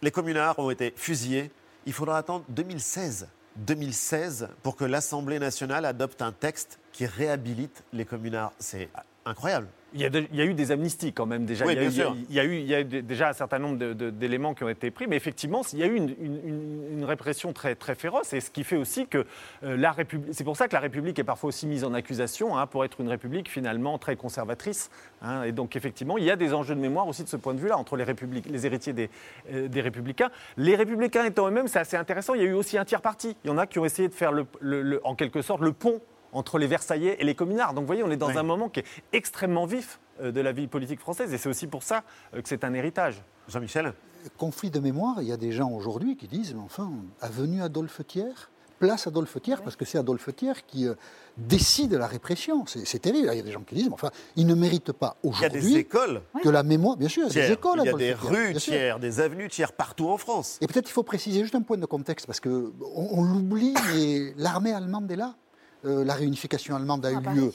Les 0.02 0.12
communards 0.12 0.58
ont 0.58 0.72
été 0.72 0.94
fusillés. 0.96 1.52
Il 1.86 1.94
faudra 1.94 2.18
attendre 2.18 2.44
2016. 2.50 3.28
2016 3.58 4.48
pour 4.64 4.76
que 4.76 4.86
l'Assemblée 4.86 5.38
nationale 5.38 5.86
adopte 5.86 6.22
un 6.22 6.32
texte 6.32 6.80
qui 6.92 7.06
réhabilite 7.06 7.84
les 7.94 8.06
communards. 8.06 8.54
Incroyable. 9.26 9.68
Il 9.94 10.00
y, 10.00 10.06
a 10.06 10.10
de- 10.10 10.24
il 10.32 10.38
y 10.38 10.42
a 10.42 10.46
eu 10.46 10.54
des 10.54 10.72
amnisties 10.72 11.12
quand 11.12 11.26
même 11.26 11.44
déjà. 11.46 11.66
Oui, 11.66 11.74
il, 11.74 11.76
y 11.76 11.80
a 11.80 11.82
bien 11.82 11.92
sûr. 11.92 12.16
il 12.30 12.34
y 12.34 12.40
a 12.40 12.46
eu, 12.46 12.56
il 12.60 12.66
y 12.66 12.74
a 12.74 12.80
eu 12.80 12.86
d- 12.86 13.02
déjà 13.02 13.28
un 13.28 13.34
certain 13.34 13.60
nombre 13.60 13.78
d'éléments 14.10 14.54
qui 14.54 14.64
ont 14.64 14.70
été 14.70 14.90
pris, 14.90 15.06
mais 15.06 15.18
effectivement, 15.18 15.64
il 15.74 15.80
y 15.80 15.84
a 15.84 15.86
eu 15.88 15.96
une, 15.96 16.16
une- 16.18 16.40
une- 16.48 16.88
une 17.00 17.04
répression 17.04 17.52
très, 17.52 17.76
très 17.76 17.96
féroce, 17.96 18.32
et 18.32 18.40
ce 18.40 18.50
qui 18.52 18.64
fait 18.64 18.78
aussi 18.78 19.06
que 19.08 19.26
euh, 19.66 19.76
la 19.76 19.92
République. 19.92 20.34
C'est 20.34 20.46
pour 20.46 20.56
ça 20.56 20.70
que 20.70 20.74
la 20.74 20.80
République 20.80 21.20
est 21.20 21.26
parfois 21.26 21.50
aussi 21.50 21.68
mise 21.68 21.84
en 21.84 21.94
accusation 21.94 22.58
hein, 22.58 22.68
pour 22.68 22.86
être 22.86 23.02
une 23.02 23.10
République 23.10 23.50
finalement 23.50 23.98
très 23.98 24.16
conservatrice. 24.16 24.90
hein. 25.22 25.44
et 25.44 25.52
donc 25.52 25.76
effectivement, 25.76 26.18
il 26.18 26.24
y 26.24 26.32
a 26.32 26.38
des 26.38 26.54
enjeux 26.54 26.74
de 26.76 26.80
mémoire 26.80 27.06
aussi 27.10 27.26
de 27.26 27.30
ce 27.30 27.36
point 27.36 27.54
de 27.54 27.60
vue-là 27.60 27.78
entre 27.78 27.98
les, 27.98 28.06
républiques, 28.06 28.46
les 28.50 28.66
héritiers 28.66 28.94
des, 28.94 29.10
euh, 29.52 29.68
des 29.68 29.82
Républicains. 29.82 30.32
Les 30.56 30.78
Républicains 30.78 31.26
étant 31.26 31.48
eux-mêmes, 31.50 31.68
c'est 31.68 31.80
assez 31.80 31.98
intéressant. 31.98 32.34
Il 32.34 32.42
y 32.42 32.46
a 32.46 32.48
eu 32.48 32.54
aussi 32.54 32.78
un 32.78 32.86
tiers 32.86 33.02
parti. 33.02 33.36
Il 33.44 33.50
y 33.50 33.54
en 33.54 33.58
a 33.58 33.68
qui 33.68 33.78
ont 33.78 33.84
essayé 33.86 34.08
de 34.08 34.14
faire 34.14 34.32
le- 34.32 34.46
le- 34.62 34.82
le- 34.84 35.02
en 35.06 35.16
quelque 35.16 35.42
sorte 35.42 35.60
le 35.60 35.74
pont 35.74 36.00
entre 36.34 36.58
les 36.58 36.68
Versaillais 36.68 37.18
et 37.20 37.24
les 37.24 37.36
communards. 37.36 37.74
Donc 37.74 37.84
vous 37.84 37.88
voyez, 37.88 38.04
on 38.04 38.12
est 38.12 38.18
dans 38.18 38.28
Oui. 38.30 38.38
un 38.38 38.44
moment 38.44 38.70
qui 38.70 38.82
est 38.82 38.86
extrêmement 39.14 39.66
vif 39.66 40.00
euh, 40.22 40.32
de 40.32 40.42
la 40.42 40.52
vie 40.52 40.68
politique 40.68 41.00
française 41.00 41.34
et 41.34 41.38
c'est 41.38 41.50
aussi 41.50 41.68
pour 41.68 41.84
ça 41.84 42.04
euh, 42.34 42.42
que 42.42 42.50
c'est 42.50 42.64
un 42.64 42.74
héritage. 42.74 43.24
Jean-Michel 43.48 43.94
conflit 44.38 44.70
de 44.70 44.80
mémoire, 44.80 45.22
il 45.22 45.28
y 45.28 45.32
a 45.32 45.38
des 45.38 45.52
gens 45.52 45.72
aujourd'hui 45.72 46.16
qui 46.16 46.28
disent, 46.28 46.54
mais 46.54 46.62
enfin, 46.62 46.92
avenue 47.22 47.62
Adolphe 47.62 48.02
Thiers, 48.08 48.50
place 48.80 49.08
Adolphe 49.08 49.40
Thiers, 49.42 49.58
parce 49.64 49.76
que 49.76 49.86
c'est 49.86 49.98
Adolphe 49.98 50.36
Thiers 50.36 50.66
qui 50.68 50.88
euh, 50.88 50.96
décide 51.38 51.94
la 51.94 52.08
répression. 52.08 52.66
C'est 52.66 53.00
terrible. 53.00 53.30
Il 53.32 53.38
y 53.38 53.40
a 53.40 53.44
des 53.44 53.52
gens 53.52 53.62
qui 53.62 53.76
disent, 53.76 53.88
mais 53.88 53.94
enfin, 53.94 54.10
il 54.36 54.48
ne 54.48 54.56
mérite 54.56 54.92
pas 54.92 55.18
Il 55.24 55.30
y 55.30 55.46
a 55.46 55.50
des 55.50 55.58
aujourd'hui 55.60 55.78
écoles 55.78 56.22
que 56.44 56.50
la 56.50 56.64
mémoire, 56.64 56.98
bien 56.98 57.08
sûr, 57.08 57.28
il 57.30 57.36
y 57.36 57.40
a 57.40 57.48
des 57.48 57.54
écoles 57.54 57.80
il 57.84 57.86
y 57.86 57.90
a 57.90 57.94
des 57.94 58.16
Thiers, 58.16 58.30
rues 58.30 58.54
tiers, 58.56 59.00
des 59.00 59.20
avenues 59.20 59.48
tiers 59.50 59.72
partout 59.72 60.10
en 60.10 60.18
France. 60.18 60.58
Et 60.62 60.68
peut-être 60.68 60.90
il 60.90 60.94
faut 60.94 61.04
préciser 61.04 61.42
juste 61.42 61.56
un 61.56 61.62
point 61.62 61.78
de 61.78 61.86
contexte, 61.86 62.26
parce 62.26 62.40
qu'on 62.40 62.72
on, 62.96 63.24
l'oublie, 63.24 63.76
mais 63.94 64.34
l'armée 64.38 64.74
allemande 64.74 65.12
est 65.12 65.16
là. 65.16 65.36
Euh, 65.86 66.04
la 66.06 66.14
réunification 66.14 66.76
allemande 66.76 67.06
a 67.06 67.12
eu 67.12 67.18
Ah, 67.26 67.34
lieu 67.34 67.52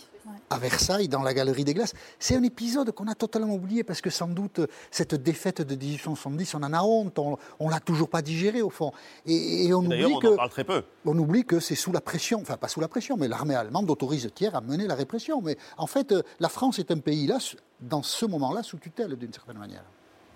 à 0.51 0.59
Versailles, 0.59 1.09
dans 1.09 1.23
la 1.23 1.35
Galerie 1.35 1.65
des 1.65 1.75
Glaces. 1.75 1.95
C'est 2.19 2.37
un 2.37 2.43
épisode 2.43 2.91
qu'on 2.93 3.07
a 3.07 3.15
totalement 3.15 3.55
oublié, 3.55 3.85
parce 3.85 4.01
que 4.01 4.11
sans 4.11 4.27
doute, 4.27 4.61
cette 4.91 5.15
défaite 5.15 5.63
de 5.63 5.75
1870, 5.75 6.55
on 6.55 6.63
en 6.63 6.73
a 6.73 6.83
honte, 6.83 7.19
on 7.19 7.39
ne 7.61 7.71
l'a 7.71 7.81
toujours 7.81 8.09
pas 8.09 8.23
digérée, 8.23 8.63
au 8.63 8.71
fond. 8.71 8.93
Et, 9.27 9.67
et 9.67 9.75
on 9.75 9.85
oublie 9.85 10.05
on 10.05 10.19
que... 10.19 10.27
en 10.27 10.37
parle 10.37 10.51
très 10.51 10.65
peu. 10.65 10.83
On 11.05 11.17
oublie 11.19 11.45
que 11.45 11.61
c'est 11.61 11.75
sous 11.75 11.93
la 11.93 12.01
pression, 12.01 12.41
enfin 12.41 12.57
pas 12.57 12.69
sous 12.69 12.81
la 12.81 12.89
pression, 12.89 13.17
mais 13.17 13.29
l'armée 13.29 13.55
allemande 13.55 13.91
autorise 13.91 14.29
Thiers 14.35 14.55
à 14.55 14.61
mener 14.61 14.87
la 14.87 14.95
répression. 14.95 15.41
Mais 15.43 15.57
en 15.77 15.87
fait, 15.87 16.13
euh, 16.13 16.23
la 16.41 16.49
France 16.49 16.79
est 16.79 16.91
un 16.91 16.99
pays 16.99 17.27
là, 17.27 17.39
dans 17.81 18.03
ce 18.03 18.27
moment-là, 18.27 18.63
sous 18.63 18.79
tutelle 18.79 19.17
d'une 19.17 19.33
certaine 19.33 19.59
manière. 19.59 19.85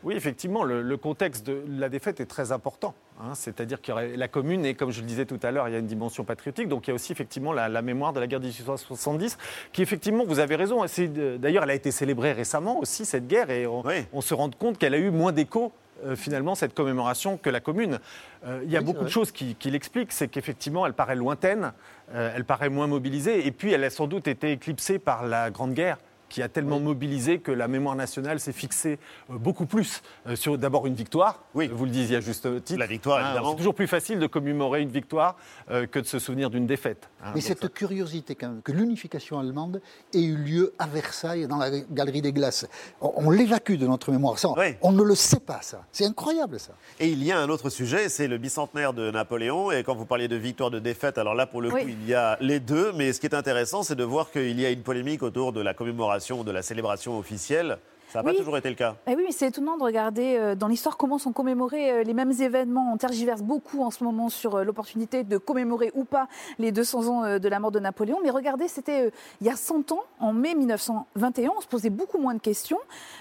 Oui, 0.02 0.14
effectivement, 0.14 0.62
le, 0.64 0.80
le 0.82 0.96
contexte 0.96 1.46
de 1.46 1.62
la 1.78 1.88
défaite 1.88 2.20
est 2.20 2.26
très 2.26 2.52
important. 2.52 2.94
hein. 3.20 3.34
C'est-à-dire 3.34 3.82
que 3.82 3.92
la 4.16 4.28
commune, 4.28 4.64
et 4.64 4.74
comme 4.74 4.90
je 4.90 5.00
le 5.00 5.06
disais 5.06 5.26
tout 5.26 5.38
à 5.42 5.50
l'heure, 5.50 5.68
il 5.68 5.72
y 5.72 5.76
a 5.76 5.78
une 5.78 5.86
dimension 5.86 6.24
patriotique. 6.24 6.68
Donc 6.68 6.86
il 6.86 6.90
y 6.90 6.92
a 6.92 6.94
aussi 6.94 7.12
effectivement 7.12 7.52
la, 7.52 7.68
la 7.68 7.82
mémoire 7.82 8.12
de 8.14 8.20
la 8.20 8.26
guerre 8.26 8.40
de 8.40 8.46
1870, 8.46 9.36
qui 9.72 9.82
effectivement, 9.82 10.24
vous 10.24 10.38
avez 10.38 10.56
raison. 10.56 10.82
euh, 10.84 11.38
D'ailleurs, 11.38 11.64
elle 11.64 11.70
a 11.70 11.74
été 11.74 11.90
célébrée 11.90 12.32
récemment 12.32 12.78
aussi, 12.78 13.04
cette 13.04 13.26
guerre, 13.26 13.50
et 13.50 13.66
on, 13.66 13.82
Oui. 13.86 14.06
on 14.12 14.20
se 14.22 14.32
rend 14.34 14.48
compte 14.50 14.78
qu'elle 14.78 14.94
a 14.94 14.98
eu 14.98 15.10
moins 15.10 15.32
d'écho. 15.32 15.72
euh, 16.06 16.16
finalement, 16.16 16.54
cette 16.54 16.72
commémoration 16.72 17.36
que 17.36 17.50
la 17.50 17.60
commune. 17.60 17.98
Euh, 18.46 18.62
il 18.64 18.70
y 18.70 18.76
a 18.76 18.80
Oui, 18.80 18.86
beaucoup 18.86 19.04
de 19.04 19.10
choses 19.10 19.30
qui, 19.32 19.54
qui 19.54 19.70
l'expliquent, 19.70 20.12
c'est 20.12 20.28
qu'effectivement, 20.28 20.86
elle 20.86 20.94
paraît 20.94 21.14
lointaine, 21.14 21.74
euh, 22.14 22.32
elle 22.34 22.46
paraît 22.46 22.70
moins 22.70 22.86
mobilisée, 22.86 23.46
et 23.46 23.50
puis 23.52 23.70
elle 23.74 23.84
a 23.84 23.90
sans 23.90 24.06
doute 24.06 24.26
été 24.26 24.50
éclipsée 24.50 24.98
par 24.98 25.26
la 25.26 25.50
Grande 25.50 25.74
Guerre 25.74 25.98
qui 26.30 26.40
a 26.40 26.48
tellement 26.48 26.80
mobilisé 26.80 27.40
que 27.40 27.52
la 27.52 27.68
mémoire 27.68 27.94
nationale 27.96 28.40
s'est 28.40 28.52
fixée 28.52 28.98
euh, 29.30 29.36
beaucoup 29.36 29.66
plus 29.66 30.00
euh, 30.26 30.36
sur 30.36 30.56
d'abord 30.56 30.86
une 30.86 30.94
victoire. 30.94 31.40
Oui. 31.54 31.68
Vous 31.70 31.84
le 31.84 31.90
disiez 31.90 32.16
à 32.16 32.20
juste 32.20 32.48
titre. 32.64 32.78
La 32.78 32.86
victoire, 32.86 33.18
Hein, 33.18 33.26
évidemment. 33.26 33.50
C'est 33.50 33.56
toujours 33.58 33.74
plus 33.74 33.86
facile 33.88 34.18
de 34.20 34.26
commémorer 34.26 34.80
une 34.80 34.88
victoire 34.88 35.36
euh, 35.70 35.86
que 35.86 35.98
de 35.98 36.06
se 36.06 36.18
souvenir 36.18 36.48
d'une 36.48 36.66
défaite. 36.66 37.10
hein. 37.22 37.32
Mais 37.34 37.40
cette 37.42 37.60
ça- 37.60 37.68
curiosité 37.68 38.34
quand 38.36 38.48
même, 38.48 38.62
que 38.62 38.72
l'unification 38.72 39.38
allemande 39.38 39.82
ait 40.14 40.22
eu 40.22 40.36
lieu 40.36 40.72
à 40.78 40.86
Versailles, 40.86 41.46
dans 41.48 41.56
la 41.58 41.70
galerie 41.90 42.22
des 42.22 42.32
glaces, 42.32 42.66
on, 43.00 43.12
on 43.16 43.30
l'évacue 43.30 43.74
de 43.74 43.86
notre 43.86 44.12
mémoire. 44.12 44.38
Ça, 44.38 44.48
on- 44.48 44.58
Oui. 44.58 44.76
On 44.82 44.92
ne 44.92 45.02
le 45.02 45.14
sait 45.16 45.40
pas, 45.40 45.60
ça. 45.62 45.84
C'est 45.92 46.06
incroyable, 46.06 46.60
ça. 46.60 46.72
Et 47.00 47.08
il 47.08 47.22
y 47.24 47.32
a 47.32 47.38
un 47.40 47.48
autre 47.48 47.68
sujet, 47.68 48.08
c'est 48.08 48.28
le 48.28 48.38
bicentenaire 48.38 48.92
de 48.92 49.10
Napoléon. 49.10 49.72
Et 49.72 49.82
quand 49.82 49.94
vous 49.96 50.06
parliez 50.06 50.28
de 50.28 50.36
victoire, 50.36 50.70
de 50.70 50.78
défaite, 50.78 51.18
alors 51.18 51.34
là, 51.34 51.46
pour 51.46 51.60
le 51.60 51.70
coup, 51.70 51.78
il 51.78 52.06
y 52.08 52.14
a 52.14 52.36
les 52.40 52.60
deux. 52.60 52.92
Mais 52.94 53.12
ce 53.12 53.20
qui 53.20 53.26
est 53.26 53.34
intéressant, 53.34 53.82
c'est 53.82 53.96
de 53.96 54.04
voir 54.04 54.30
qu'il 54.30 54.60
y 54.60 54.64
a 54.64 54.70
une 54.70 54.82
polémique 54.82 55.22
autour 55.24 55.52
de 55.52 55.60
la 55.60 55.74
commémoration, 55.74 56.19
de 56.20 56.50
la 56.50 56.62
célébration 56.62 57.18
officielle. 57.18 57.78
Ça 58.10 58.18
n'a 58.18 58.24
pas 58.24 58.36
toujours 58.36 58.56
été 58.56 58.68
le 58.68 58.74
cas. 58.74 58.96
Eh 59.06 59.14
oui, 59.14 59.22
mais 59.24 59.30
c'est 59.30 59.46
étonnant 59.46 59.76
de 59.76 59.84
regarder 59.84 60.36
euh, 60.36 60.56
dans 60.56 60.66
l'histoire 60.66 60.96
comment 60.96 61.18
sont 61.18 61.32
commémorés 61.32 61.92
euh, 61.92 62.02
les 62.02 62.12
mêmes 62.12 62.32
événements. 62.32 62.92
On 62.92 62.96
tergiverse 62.96 63.40
beaucoup 63.40 63.84
en 63.84 63.92
ce 63.92 64.02
moment 64.02 64.28
sur 64.28 64.56
euh, 64.56 64.64
l'opportunité 64.64 65.22
de 65.22 65.38
commémorer 65.38 65.92
ou 65.94 66.02
pas 66.02 66.26
les 66.58 66.72
200 66.72 67.06
ans 67.06 67.38
de 67.38 67.48
la 67.48 67.60
mort 67.60 67.70
de 67.70 67.78
Napoléon. 67.78 68.18
Mais 68.24 68.30
regardez, 68.30 68.66
c'était 68.66 69.12
il 69.40 69.46
y 69.46 69.50
a 69.50 69.54
100 69.54 69.92
ans, 69.92 70.00
en 70.18 70.32
mai 70.32 70.56
1921, 70.56 71.52
on 71.56 71.60
se 71.60 71.68
posait 71.68 71.90
beaucoup 71.90 72.18
moins 72.18 72.34
de 72.34 72.40
questions. 72.40 72.78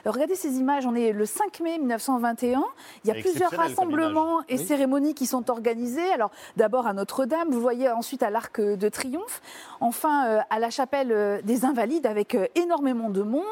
Regardez 0.07 0.33
ces 0.33 0.57
images, 0.57 0.87
on 0.87 0.95
est 0.95 1.11
le 1.11 1.25
5 1.27 1.59
mai 1.59 1.77
1921. 1.77 2.63
Il 3.03 3.09
y 3.09 3.11
a 3.11 3.13
plusieurs 3.13 3.51
rassemblements 3.51 4.41
et 4.49 4.57
Oui. 4.57 4.65
cérémonies 4.65 5.13
qui 5.13 5.27
sont 5.27 5.51
organisées. 5.51 6.11
Alors 6.13 6.31
d'abord 6.57 6.87
à 6.87 6.93
Notre-Dame, 6.93 7.49
vous 7.51 7.61
voyez 7.61 7.89
ensuite 7.91 8.23
à 8.23 8.31
l'Arc 8.31 8.59
de 8.59 8.89
Triomphe, 8.89 9.41
enfin 9.81 10.41
à 10.49 10.59
la 10.59 10.71
chapelle 10.71 11.41
des 11.43 11.65
Invalides 11.65 12.07
avec 12.07 12.35
énormément 12.55 13.11
de 13.11 13.21
monde. 13.21 13.43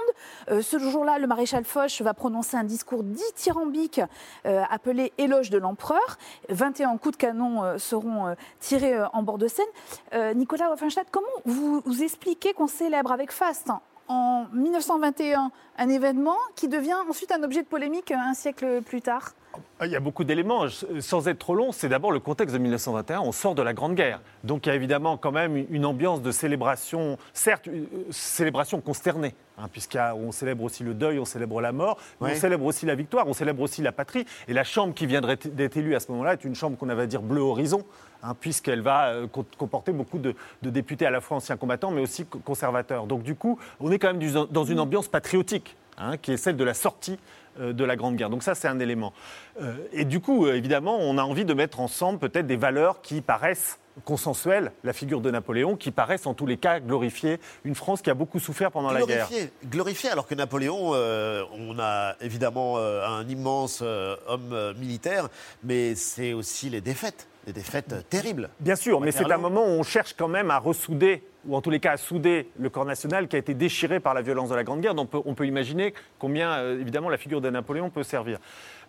Ce 0.50 0.79
jour-là, 0.79 1.20
le 1.20 1.26
maréchal 1.27 1.63
Foch 1.63 2.01
va 2.01 2.13
prononcer 2.13 2.57
un 2.57 2.63
discours 2.63 3.03
dithyrambique 3.03 4.01
euh, 4.46 4.63
appelé 4.69 5.13
Éloge 5.17 5.50
de 5.50 5.57
l'empereur. 5.57 6.17
21 6.50 6.98
coups 6.98 7.17
de 7.17 7.22
canon 7.22 7.63
euh, 7.63 7.77
seront 7.77 8.27
euh, 8.27 8.34
tirés 8.60 9.00
en 9.13 9.22
bord 9.22 9.38
de 9.38 9.48
Seine. 9.48 10.36
Nicolas 10.36 10.69
Waffenstadt, 10.69 11.10
comment 11.12 11.27
vous, 11.46 11.81
vous 11.86 12.03
expliquez 12.03 12.53
qu'on 12.53 12.67
célèbre 12.67 13.12
avec 13.12 13.31
faste 13.31 13.69
en 14.07 14.46
1921 14.53 15.51
un 15.77 15.89
événement 15.89 16.38
qui 16.55 16.67
devient 16.67 16.96
ensuite 17.10 17.31
un 17.31 17.43
objet 17.43 17.62
de 17.62 17.67
polémique 17.67 18.12
un 18.12 18.34
siècle 18.34 18.81
plus 18.81 19.01
tard? 19.01 19.34
Il 19.83 19.91
y 19.91 19.95
a 19.95 19.99
beaucoup 19.99 20.23
d'éléments. 20.23 20.67
Je- 20.67 20.99
Sans 21.01 21.27
être 21.27 21.39
trop 21.39 21.55
long, 21.55 21.71
c'est 21.71 21.89
d'abord 21.89 22.11
le 22.11 22.19
contexte 22.19 22.53
de 22.53 22.59
1921. 22.59 23.21
On 23.21 23.31
sort 23.31 23.55
de 23.55 23.61
la 23.61 23.73
Grande 23.73 23.95
Guerre. 23.95 24.19
Donc 24.43 24.65
il 24.65 24.69
y 24.69 24.71
a 24.71 24.75
évidemment 24.75 25.17
quand 25.17 25.31
même 25.31 25.65
une 25.69 25.85
ambiance 25.85 26.21
de 26.21 26.31
célébration, 26.31 27.17
certes, 27.33 27.67
une 27.67 27.83
euh, 27.83 28.05
célébration 28.11 28.81
consternée, 28.81 29.35
hein, 29.57 29.67
puisqu'on 29.71 30.31
célèbre 30.31 30.63
aussi 30.63 30.83
le 30.83 30.93
deuil, 30.93 31.19
on 31.19 31.25
célèbre 31.25 31.61
la 31.61 31.71
mort, 31.71 31.97
mais 32.21 32.27
Ouais. 32.27 32.33
on 32.35 32.39
célèbre 32.39 32.65
aussi 32.65 32.85
la 32.85 32.95
victoire, 32.95 33.27
on 33.27 33.33
célèbre 33.33 33.61
aussi 33.61 33.81
la 33.81 33.91
patrie. 33.91 34.25
Et 34.47 34.53
la 34.53 34.63
chambre 34.63 34.93
qui 34.93 35.05
vient 35.05 35.21
d'être 35.21 35.77
élue 35.77 35.95
à 35.95 35.99
ce 35.99 36.11
moment-là 36.11 36.33
est 36.33 36.43
une 36.43 36.55
chambre 36.55 36.77
qu'on 36.77 36.87
va 36.87 37.05
dire 37.05 37.21
bleu 37.21 37.41
horizon. 37.41 37.83
hein, 38.23 38.33
puisqu'elle 38.39 38.81
va 38.81 39.09
euh, 39.09 39.27
co- 39.27 39.45
comporter 39.59 39.91
beaucoup 39.91 40.17
de, 40.17 40.33
de 40.63 40.69
députés 40.71 41.05
à 41.05 41.11
la 41.11 41.21
fois 41.21 41.37
anciens 41.37 41.55
combattants, 41.55 41.91
mais 41.91 42.01
aussi 42.01 42.25
co- 42.25 42.39
conservateurs. 42.39 43.05
Donc 43.05 43.21
du 43.21 43.35
coup, 43.35 43.59
on 43.79 43.91
est 43.91 43.99
quand 43.99 44.07
même 44.07 44.17
du- 44.17 44.31
dans 44.49 44.63
une 44.63 44.79
ambiance 44.79 45.07
patriotique, 45.07 45.75
hein, 45.99 46.17
qui 46.17 46.31
est 46.31 46.37
celle 46.37 46.57
de 46.57 46.63
la 46.63 46.73
sortie 46.73 47.13
euh, 47.13 47.46
de 47.59 47.83
la 47.83 47.95
Grande 47.95 48.15
Guerre. 48.15 48.29
Donc 48.29 48.43
ça, 48.43 48.55
c'est 48.55 48.67
un 48.67 48.79
élément. 48.79 49.13
Euh, 49.61 49.75
et 49.91 50.05
du 50.05 50.19
coup, 50.19 50.45
euh, 50.45 50.55
évidemment, 50.55 50.97
on 50.99 51.17
a 51.17 51.23
envie 51.23 51.45
de 51.45 51.53
mettre 51.53 51.79
ensemble 51.79 52.19
peut-être 52.19 52.47
des 52.47 52.55
valeurs 52.57 53.01
qui 53.01 53.21
paraissent 53.21 53.79
consensuelles, 54.05 54.71
la 54.83 54.93
figure 54.93 55.21
de 55.21 55.31
Napoléon, 55.31 55.75
qui 55.75 55.89
paraissent 55.89 56.27
en 56.27 56.35
tous 56.35 56.45
les 56.45 56.57
cas 56.57 56.79
glorifier 56.79 57.39
une 57.63 57.73
France 57.73 58.03
qui 58.03 58.11
a 58.11 58.13
beaucoup 58.13 58.39
souffert 58.39 58.71
pendant 58.71 58.91
la 58.91 59.01
guerre. 59.01 59.27
Glorifié, 59.65 60.11
alors 60.11 60.27
que 60.27 60.35
Napoléon, 60.35 60.91
euh, 60.93 61.43
on 61.57 61.79
a 61.79 62.15
évidemment 62.21 62.75
euh, 62.77 63.03
un 63.07 63.27
immense 63.27 63.79
euh, 63.81 64.15
homme 64.27 64.51
euh, 64.53 64.73
militaire, 64.75 65.29
mais 65.63 65.95
c'est 65.95 66.33
aussi 66.33 66.69
les 66.69 66.79
défaites, 66.79 67.27
des 67.47 67.53
défaites 67.53 67.91
euh, 67.91 68.01
terribles. 68.07 68.49
Bien 68.59 68.75
sûr, 68.75 69.01
mais 69.01 69.11
c'est 69.11 69.31
un 69.31 69.37
moment 69.39 69.63
où 69.63 69.69
on 69.69 69.83
cherche 69.83 70.13
quand 70.15 70.27
même 70.27 70.51
à 70.51 70.59
ressouder, 70.59 71.23
ou 71.46 71.56
en 71.56 71.62
tous 71.62 71.70
les 71.70 71.79
cas 71.79 71.94
à 71.94 71.98
souder 71.98 72.50
le 72.60 72.70
corps 72.70 72.86
national 72.86 73.27
qui 73.27 73.36
a 73.36 73.39
été 73.39 73.53
déchiré 73.53 74.00
par 74.00 74.13
la 74.13 74.22
violence 74.22 74.50
de 74.50 74.56
la 74.56 74.63
Grande 74.63 74.82
Guerre. 74.82 74.96
Donc 74.96 75.10
on 75.13 75.22
peut, 75.22 75.29
on 75.29 75.34
peut 75.36 75.46
imaginer 75.48 75.94
combien, 76.20 76.51
euh, 76.51 76.79
évidemment, 76.79 77.10
la 77.10 77.17
figure 77.17 77.41
de 77.41 77.50
Napoléon 77.50 77.89
peut 77.89 78.03
servir. 78.03 78.39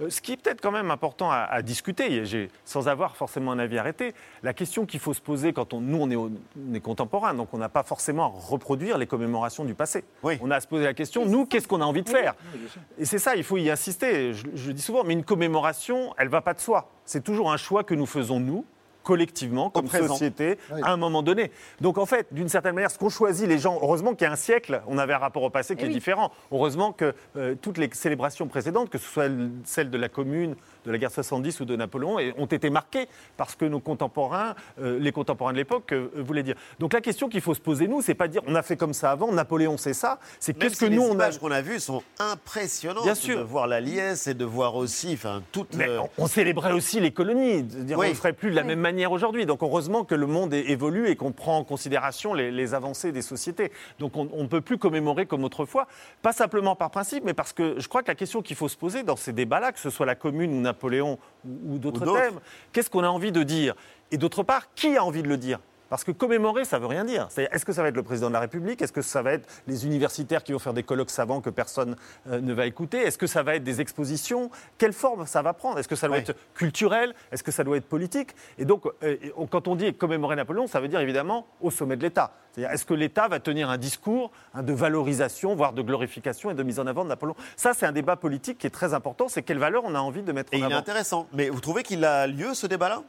Euh, 0.00 0.10
ce 0.10 0.20
qui 0.20 0.32
est 0.32 0.36
peut-être 0.36 0.60
quand 0.60 0.70
même 0.72 0.90
important 0.90 1.30
à, 1.30 1.36
à 1.38 1.62
discuter, 1.62 2.12
et 2.12 2.24
j'ai- 2.24 2.50
sans 2.64 2.88
avoir 2.88 3.16
forcément 3.16 3.52
un 3.52 3.58
avis 3.58 3.78
arrêté, 3.78 4.14
la 4.42 4.52
question 4.54 4.86
qu'il 4.86 5.00
faut 5.00 5.14
se 5.14 5.20
poser 5.20 5.52
quand 5.52 5.74
on, 5.74 5.80
nous, 5.80 5.98
on 6.00 6.10
est, 6.10 6.16
on 6.16 6.30
est 6.74 6.80
contemporains, 6.80 7.34
donc 7.34 7.48
on 7.52 7.58
n'a 7.58 7.68
pas 7.68 7.82
forcément 7.82 8.24
à 8.24 8.32
reproduire 8.48 8.98
les 8.98 9.06
commémorations 9.06 9.64
du 9.64 9.74
passé. 9.74 10.04
Oui. 10.22 10.38
On 10.42 10.50
a 10.50 10.56
à 10.56 10.60
se 10.60 10.66
poser 10.66 10.84
la 10.84 10.94
question, 10.94 11.26
nous, 11.26 11.46
qu'est-ce 11.46 11.68
qu'on 11.68 11.80
a 11.80 11.84
envie 11.84 12.02
de 12.02 12.08
faire? 12.08 12.34
Et 12.98 13.04
c'est 13.04 13.18
ça, 13.18 13.36
il 13.36 13.44
faut 13.44 13.56
y 13.58 13.70
insister. 13.70 14.32
Je, 14.32 14.46
je 14.54 14.68
le 14.68 14.72
dis 14.74 14.82
souvent, 14.82 15.04
mais 15.04 15.12
une 15.12 15.24
commémoration, 15.24 16.14
elle 16.18 16.26
ne 16.26 16.32
va 16.32 16.40
pas 16.40 16.54
de 16.54 16.60
soi. 16.60 16.90
C'est 17.04 17.22
toujours 17.22 17.52
un 17.52 17.56
choix 17.56 17.84
que 17.84 17.94
nous 17.94 18.06
faisons, 18.06 18.40
nous, 18.40 18.64
collectivement, 19.08 19.70
comme 19.70 19.86
présent. 19.88 20.08
société, 20.12 20.58
Oui. 20.70 20.82
à 20.84 20.92
un 20.92 20.98
moment 20.98 21.22
donné. 21.22 21.50
Donc 21.80 21.96
en 21.96 22.04
fait, 22.04 22.26
d'une 22.30 22.50
certaine 22.50 22.74
manière, 22.74 22.90
ce 22.90 22.98
qu'ont 22.98 23.08
choisi 23.08 23.46
les 23.46 23.58
gens, 23.58 23.78
heureusement 23.80 24.12
qu'il 24.14 24.26
y 24.26 24.28
a 24.28 24.32
un 24.32 24.36
siècle, 24.36 24.82
on 24.86 24.98
avait 24.98 25.14
un 25.14 25.18
rapport 25.18 25.42
au 25.44 25.48
passé 25.48 25.76
qui 25.76 25.80
Eh 25.82 25.84
est 25.84 25.88
oui. 25.88 25.94
différent. 25.94 26.30
Heureusement 26.52 26.92
que 26.92 27.14
euh, 27.36 27.54
toutes 27.54 27.78
les 27.78 27.88
célébrations 27.94 28.46
précédentes, 28.48 28.90
que 28.90 28.98
ce 28.98 29.08
soit 29.08 29.30
celle 29.64 29.88
de 29.90 29.96
la 29.96 30.10
Commune, 30.10 30.56
de 30.86 30.92
la 30.92 30.98
guerre 30.98 31.10
70 31.10 31.60
ou 31.60 31.64
de 31.64 31.76
Napoléon, 31.76 32.18
et- 32.18 32.34
ont 32.38 32.46
été 32.46 32.70
marquées 32.70 33.08
parce 33.36 33.54
que 33.54 33.64
nos 33.64 33.80
contemporains, 33.80 34.54
euh, 34.80 34.98
les 34.98 35.12
contemporains 35.12 35.52
de 35.52 35.58
l'époque, 35.58 35.92
euh, 35.92 36.08
voulaient 36.16 36.42
dire. 36.42 36.56
Donc 36.78 36.92
la 36.92 37.00
question 37.00 37.28
qu'il 37.28 37.40
faut 37.40 37.54
se 37.54 37.60
poser, 37.60 37.88
nous, 37.88 38.02
c'est 38.02 38.14
pas 38.14 38.28
dire 38.28 38.42
on 38.46 38.54
a 38.54 38.62
fait 38.62 38.76
comme 38.76 38.92
ça 38.94 39.10
avant, 39.10 39.32
Napoléon 39.32 39.76
c'est 39.76 39.94
ça, 39.94 40.18
c'est 40.40 40.54
qu'est-ce 40.56 40.76
si 40.76 40.84
que 40.86 40.90
nous 40.90 41.02
les 41.02 41.06
on 41.08 41.10
a. 41.10 41.14
images 41.14 41.38
qu'on 41.38 41.50
a 41.50 41.60
vues 41.62 41.80
sont 41.80 42.02
impressionnantes. 42.18 43.04
Bien 43.04 43.14
sûr. 43.14 43.38
De 43.38 43.42
voir 43.42 43.66
la 43.66 43.80
liesse 43.80 44.26
et 44.26 44.34
de 44.34 44.44
voir 44.44 44.74
aussi, 44.76 45.12
enfin, 45.14 45.42
toute. 45.52 45.74
Mais 45.74 45.86
le- 45.86 46.00
on- 46.18 46.26
célébrait 46.26 46.72
aussi 46.72 47.00
les 47.00 47.10
colonies. 47.10 47.62
de 47.62 47.82
dire, 47.82 47.98
Oui. 47.98 48.06
On 48.06 48.08
ne 48.08 48.12
le 48.14 48.18
ferait 48.18 48.32
plus 48.32 48.50
de 48.50 48.56
la 48.56 48.62
Oui. 48.62 48.68
même 48.68 48.80
manière 48.80 49.12
aujourd'hui. 49.12 49.46
Donc 49.46 49.62
heureusement 49.62 50.04
que 50.04 50.14
le 50.14 50.26
monde 50.26 50.52
évolue 50.54 51.08
et 51.08 51.16
qu'on 51.16 51.32
prend 51.32 51.56
en 51.58 51.64
considération 51.64 52.34
les, 52.34 52.50
les 52.50 52.74
avancées 52.74 53.12
des 53.12 53.22
sociétés. 53.22 53.72
Donc 53.98 54.16
on 54.16 54.24
ne 54.42 54.46
peut 54.48 54.60
plus 54.60 54.78
commémorer 54.78 55.26
comme 55.26 55.44
autrefois, 55.44 55.86
pas 56.22 56.32
simplement 56.32 56.76
par 56.76 56.90
principe, 56.90 57.24
mais 57.24 57.34
parce 57.34 57.52
que 57.52 57.78
je 57.78 57.88
crois 57.88 58.02
que 58.02 58.08
la 58.08 58.14
question 58.14 58.42
qu'il 58.42 58.56
faut 58.56 58.68
se 58.68 58.76
poser 58.76 59.02
dans 59.02 59.16
ces 59.16 59.32
débats-là, 59.32 59.72
que 59.72 59.78
ce 59.80 59.90
soit 59.90 60.06
la 60.06 60.14
Commune 60.14 60.52
ou 60.54 60.60
Napoléon 60.78 61.18
ou, 61.44 61.74
ou 61.74 61.78
d'autres 61.78 62.02
Ou 62.02 62.04
d'autres. 62.04 62.20
thèmes, 62.20 62.40
qu'est-ce 62.72 62.88
qu'on 62.88 63.02
a 63.04 63.08
envie 63.08 63.32
de 63.32 63.42
dire? 63.42 63.74
Et 64.12 64.16
d'autre 64.16 64.42
part, 64.44 64.72
qui 64.74 64.96
a 64.96 65.04
envie 65.04 65.22
de 65.22 65.28
le 65.28 65.36
dire? 65.36 65.58
Parce 65.88 66.04
que 66.04 66.12
commémorer, 66.12 66.64
ça 66.64 66.78
veut 66.78 66.86
rien 66.86 67.04
dire. 67.04 67.28
Est-ce 67.36 67.64
que 67.64 67.72
ça 67.72 67.82
va 67.82 67.88
être 67.88 67.96
le 67.96 68.02
président 68.02 68.28
de 68.28 68.32
la 68.34 68.40
République? 68.40 68.82
Est-ce 68.82 68.92
que 68.92 69.02
ça 69.02 69.22
va 69.22 69.32
être 69.32 69.48
les 69.66 69.86
universitaires 69.86 70.42
qui 70.44 70.52
vont 70.52 70.58
faire 70.58 70.74
des 70.74 70.82
colloques 70.82 71.10
savants 71.10 71.40
que 71.40 71.50
personne 71.50 71.96
euh, 72.28 72.40
ne 72.40 72.52
va 72.52 72.66
écouter? 72.66 72.98
Est-ce 72.98 73.18
que 73.18 73.26
ça 73.26 73.42
va 73.42 73.56
être 73.56 73.64
des 73.64 73.80
expositions? 73.80 74.50
Quelle 74.76 74.92
forme 74.92 75.26
ça 75.26 75.42
va 75.42 75.52
prendre? 75.52 75.78
Est-ce 75.78 75.88
que 75.88 75.96
ça 75.96 76.08
doit 76.08 76.18
être 76.18 76.34
culturel? 76.54 77.14
Est-ce 77.32 77.42
que 77.42 77.50
ça 77.52 77.64
doit 77.64 77.76
être 77.76 77.86
politique? 77.88 78.34
Et 78.58 78.64
donc, 78.64 78.84
euh, 79.02 79.16
quand 79.50 79.68
on 79.68 79.76
dit 79.76 79.94
commémorer 79.94 80.36
Napoléon, 80.36 80.66
ça 80.66 80.80
veut 80.80 80.88
dire 80.88 81.00
évidemment 81.00 81.46
au 81.60 81.70
sommet 81.70 81.96
de 81.96 82.02
l'État. 82.02 82.32
C'est-à-dire, 82.52 82.72
est-ce 82.74 82.84
que 82.84 82.94
l'État 82.94 83.28
va 83.28 83.40
tenir 83.40 83.70
un 83.70 83.78
discours 83.78 84.30
hein, 84.54 84.62
de 84.62 84.72
valorisation, 84.72 85.54
voire 85.54 85.72
de 85.72 85.82
glorification 85.82 86.50
et 86.50 86.54
de 86.54 86.62
mise 86.62 86.80
en 86.80 86.86
avant 86.86 87.04
de 87.04 87.08
Napoléon? 87.08 87.36
Ça, 87.56 87.72
c'est 87.74 87.86
un 87.86 87.92
débat 87.92 88.16
politique 88.16 88.58
qui 88.58 88.66
est 88.66 88.70
très 88.70 88.94
important. 88.94 89.28
C'est 89.28 89.42
quelle 89.42 89.58
valeur 89.58 89.84
on 89.84 89.94
a 89.94 90.00
envie 90.00 90.22
de 90.22 90.32
mettre 90.32 90.52
Et 90.52 90.56
en 90.56 90.58
il 90.60 90.62
est 90.62 90.66
avant. 90.66 90.76
intéressant. 90.76 91.28
Mais 91.32 91.50
vous 91.50 91.60
trouvez 91.60 91.82
qu'il 91.82 92.04
a 92.04 92.26
lieu 92.26 92.54
ce 92.54 92.66
débat-là? 92.66 93.02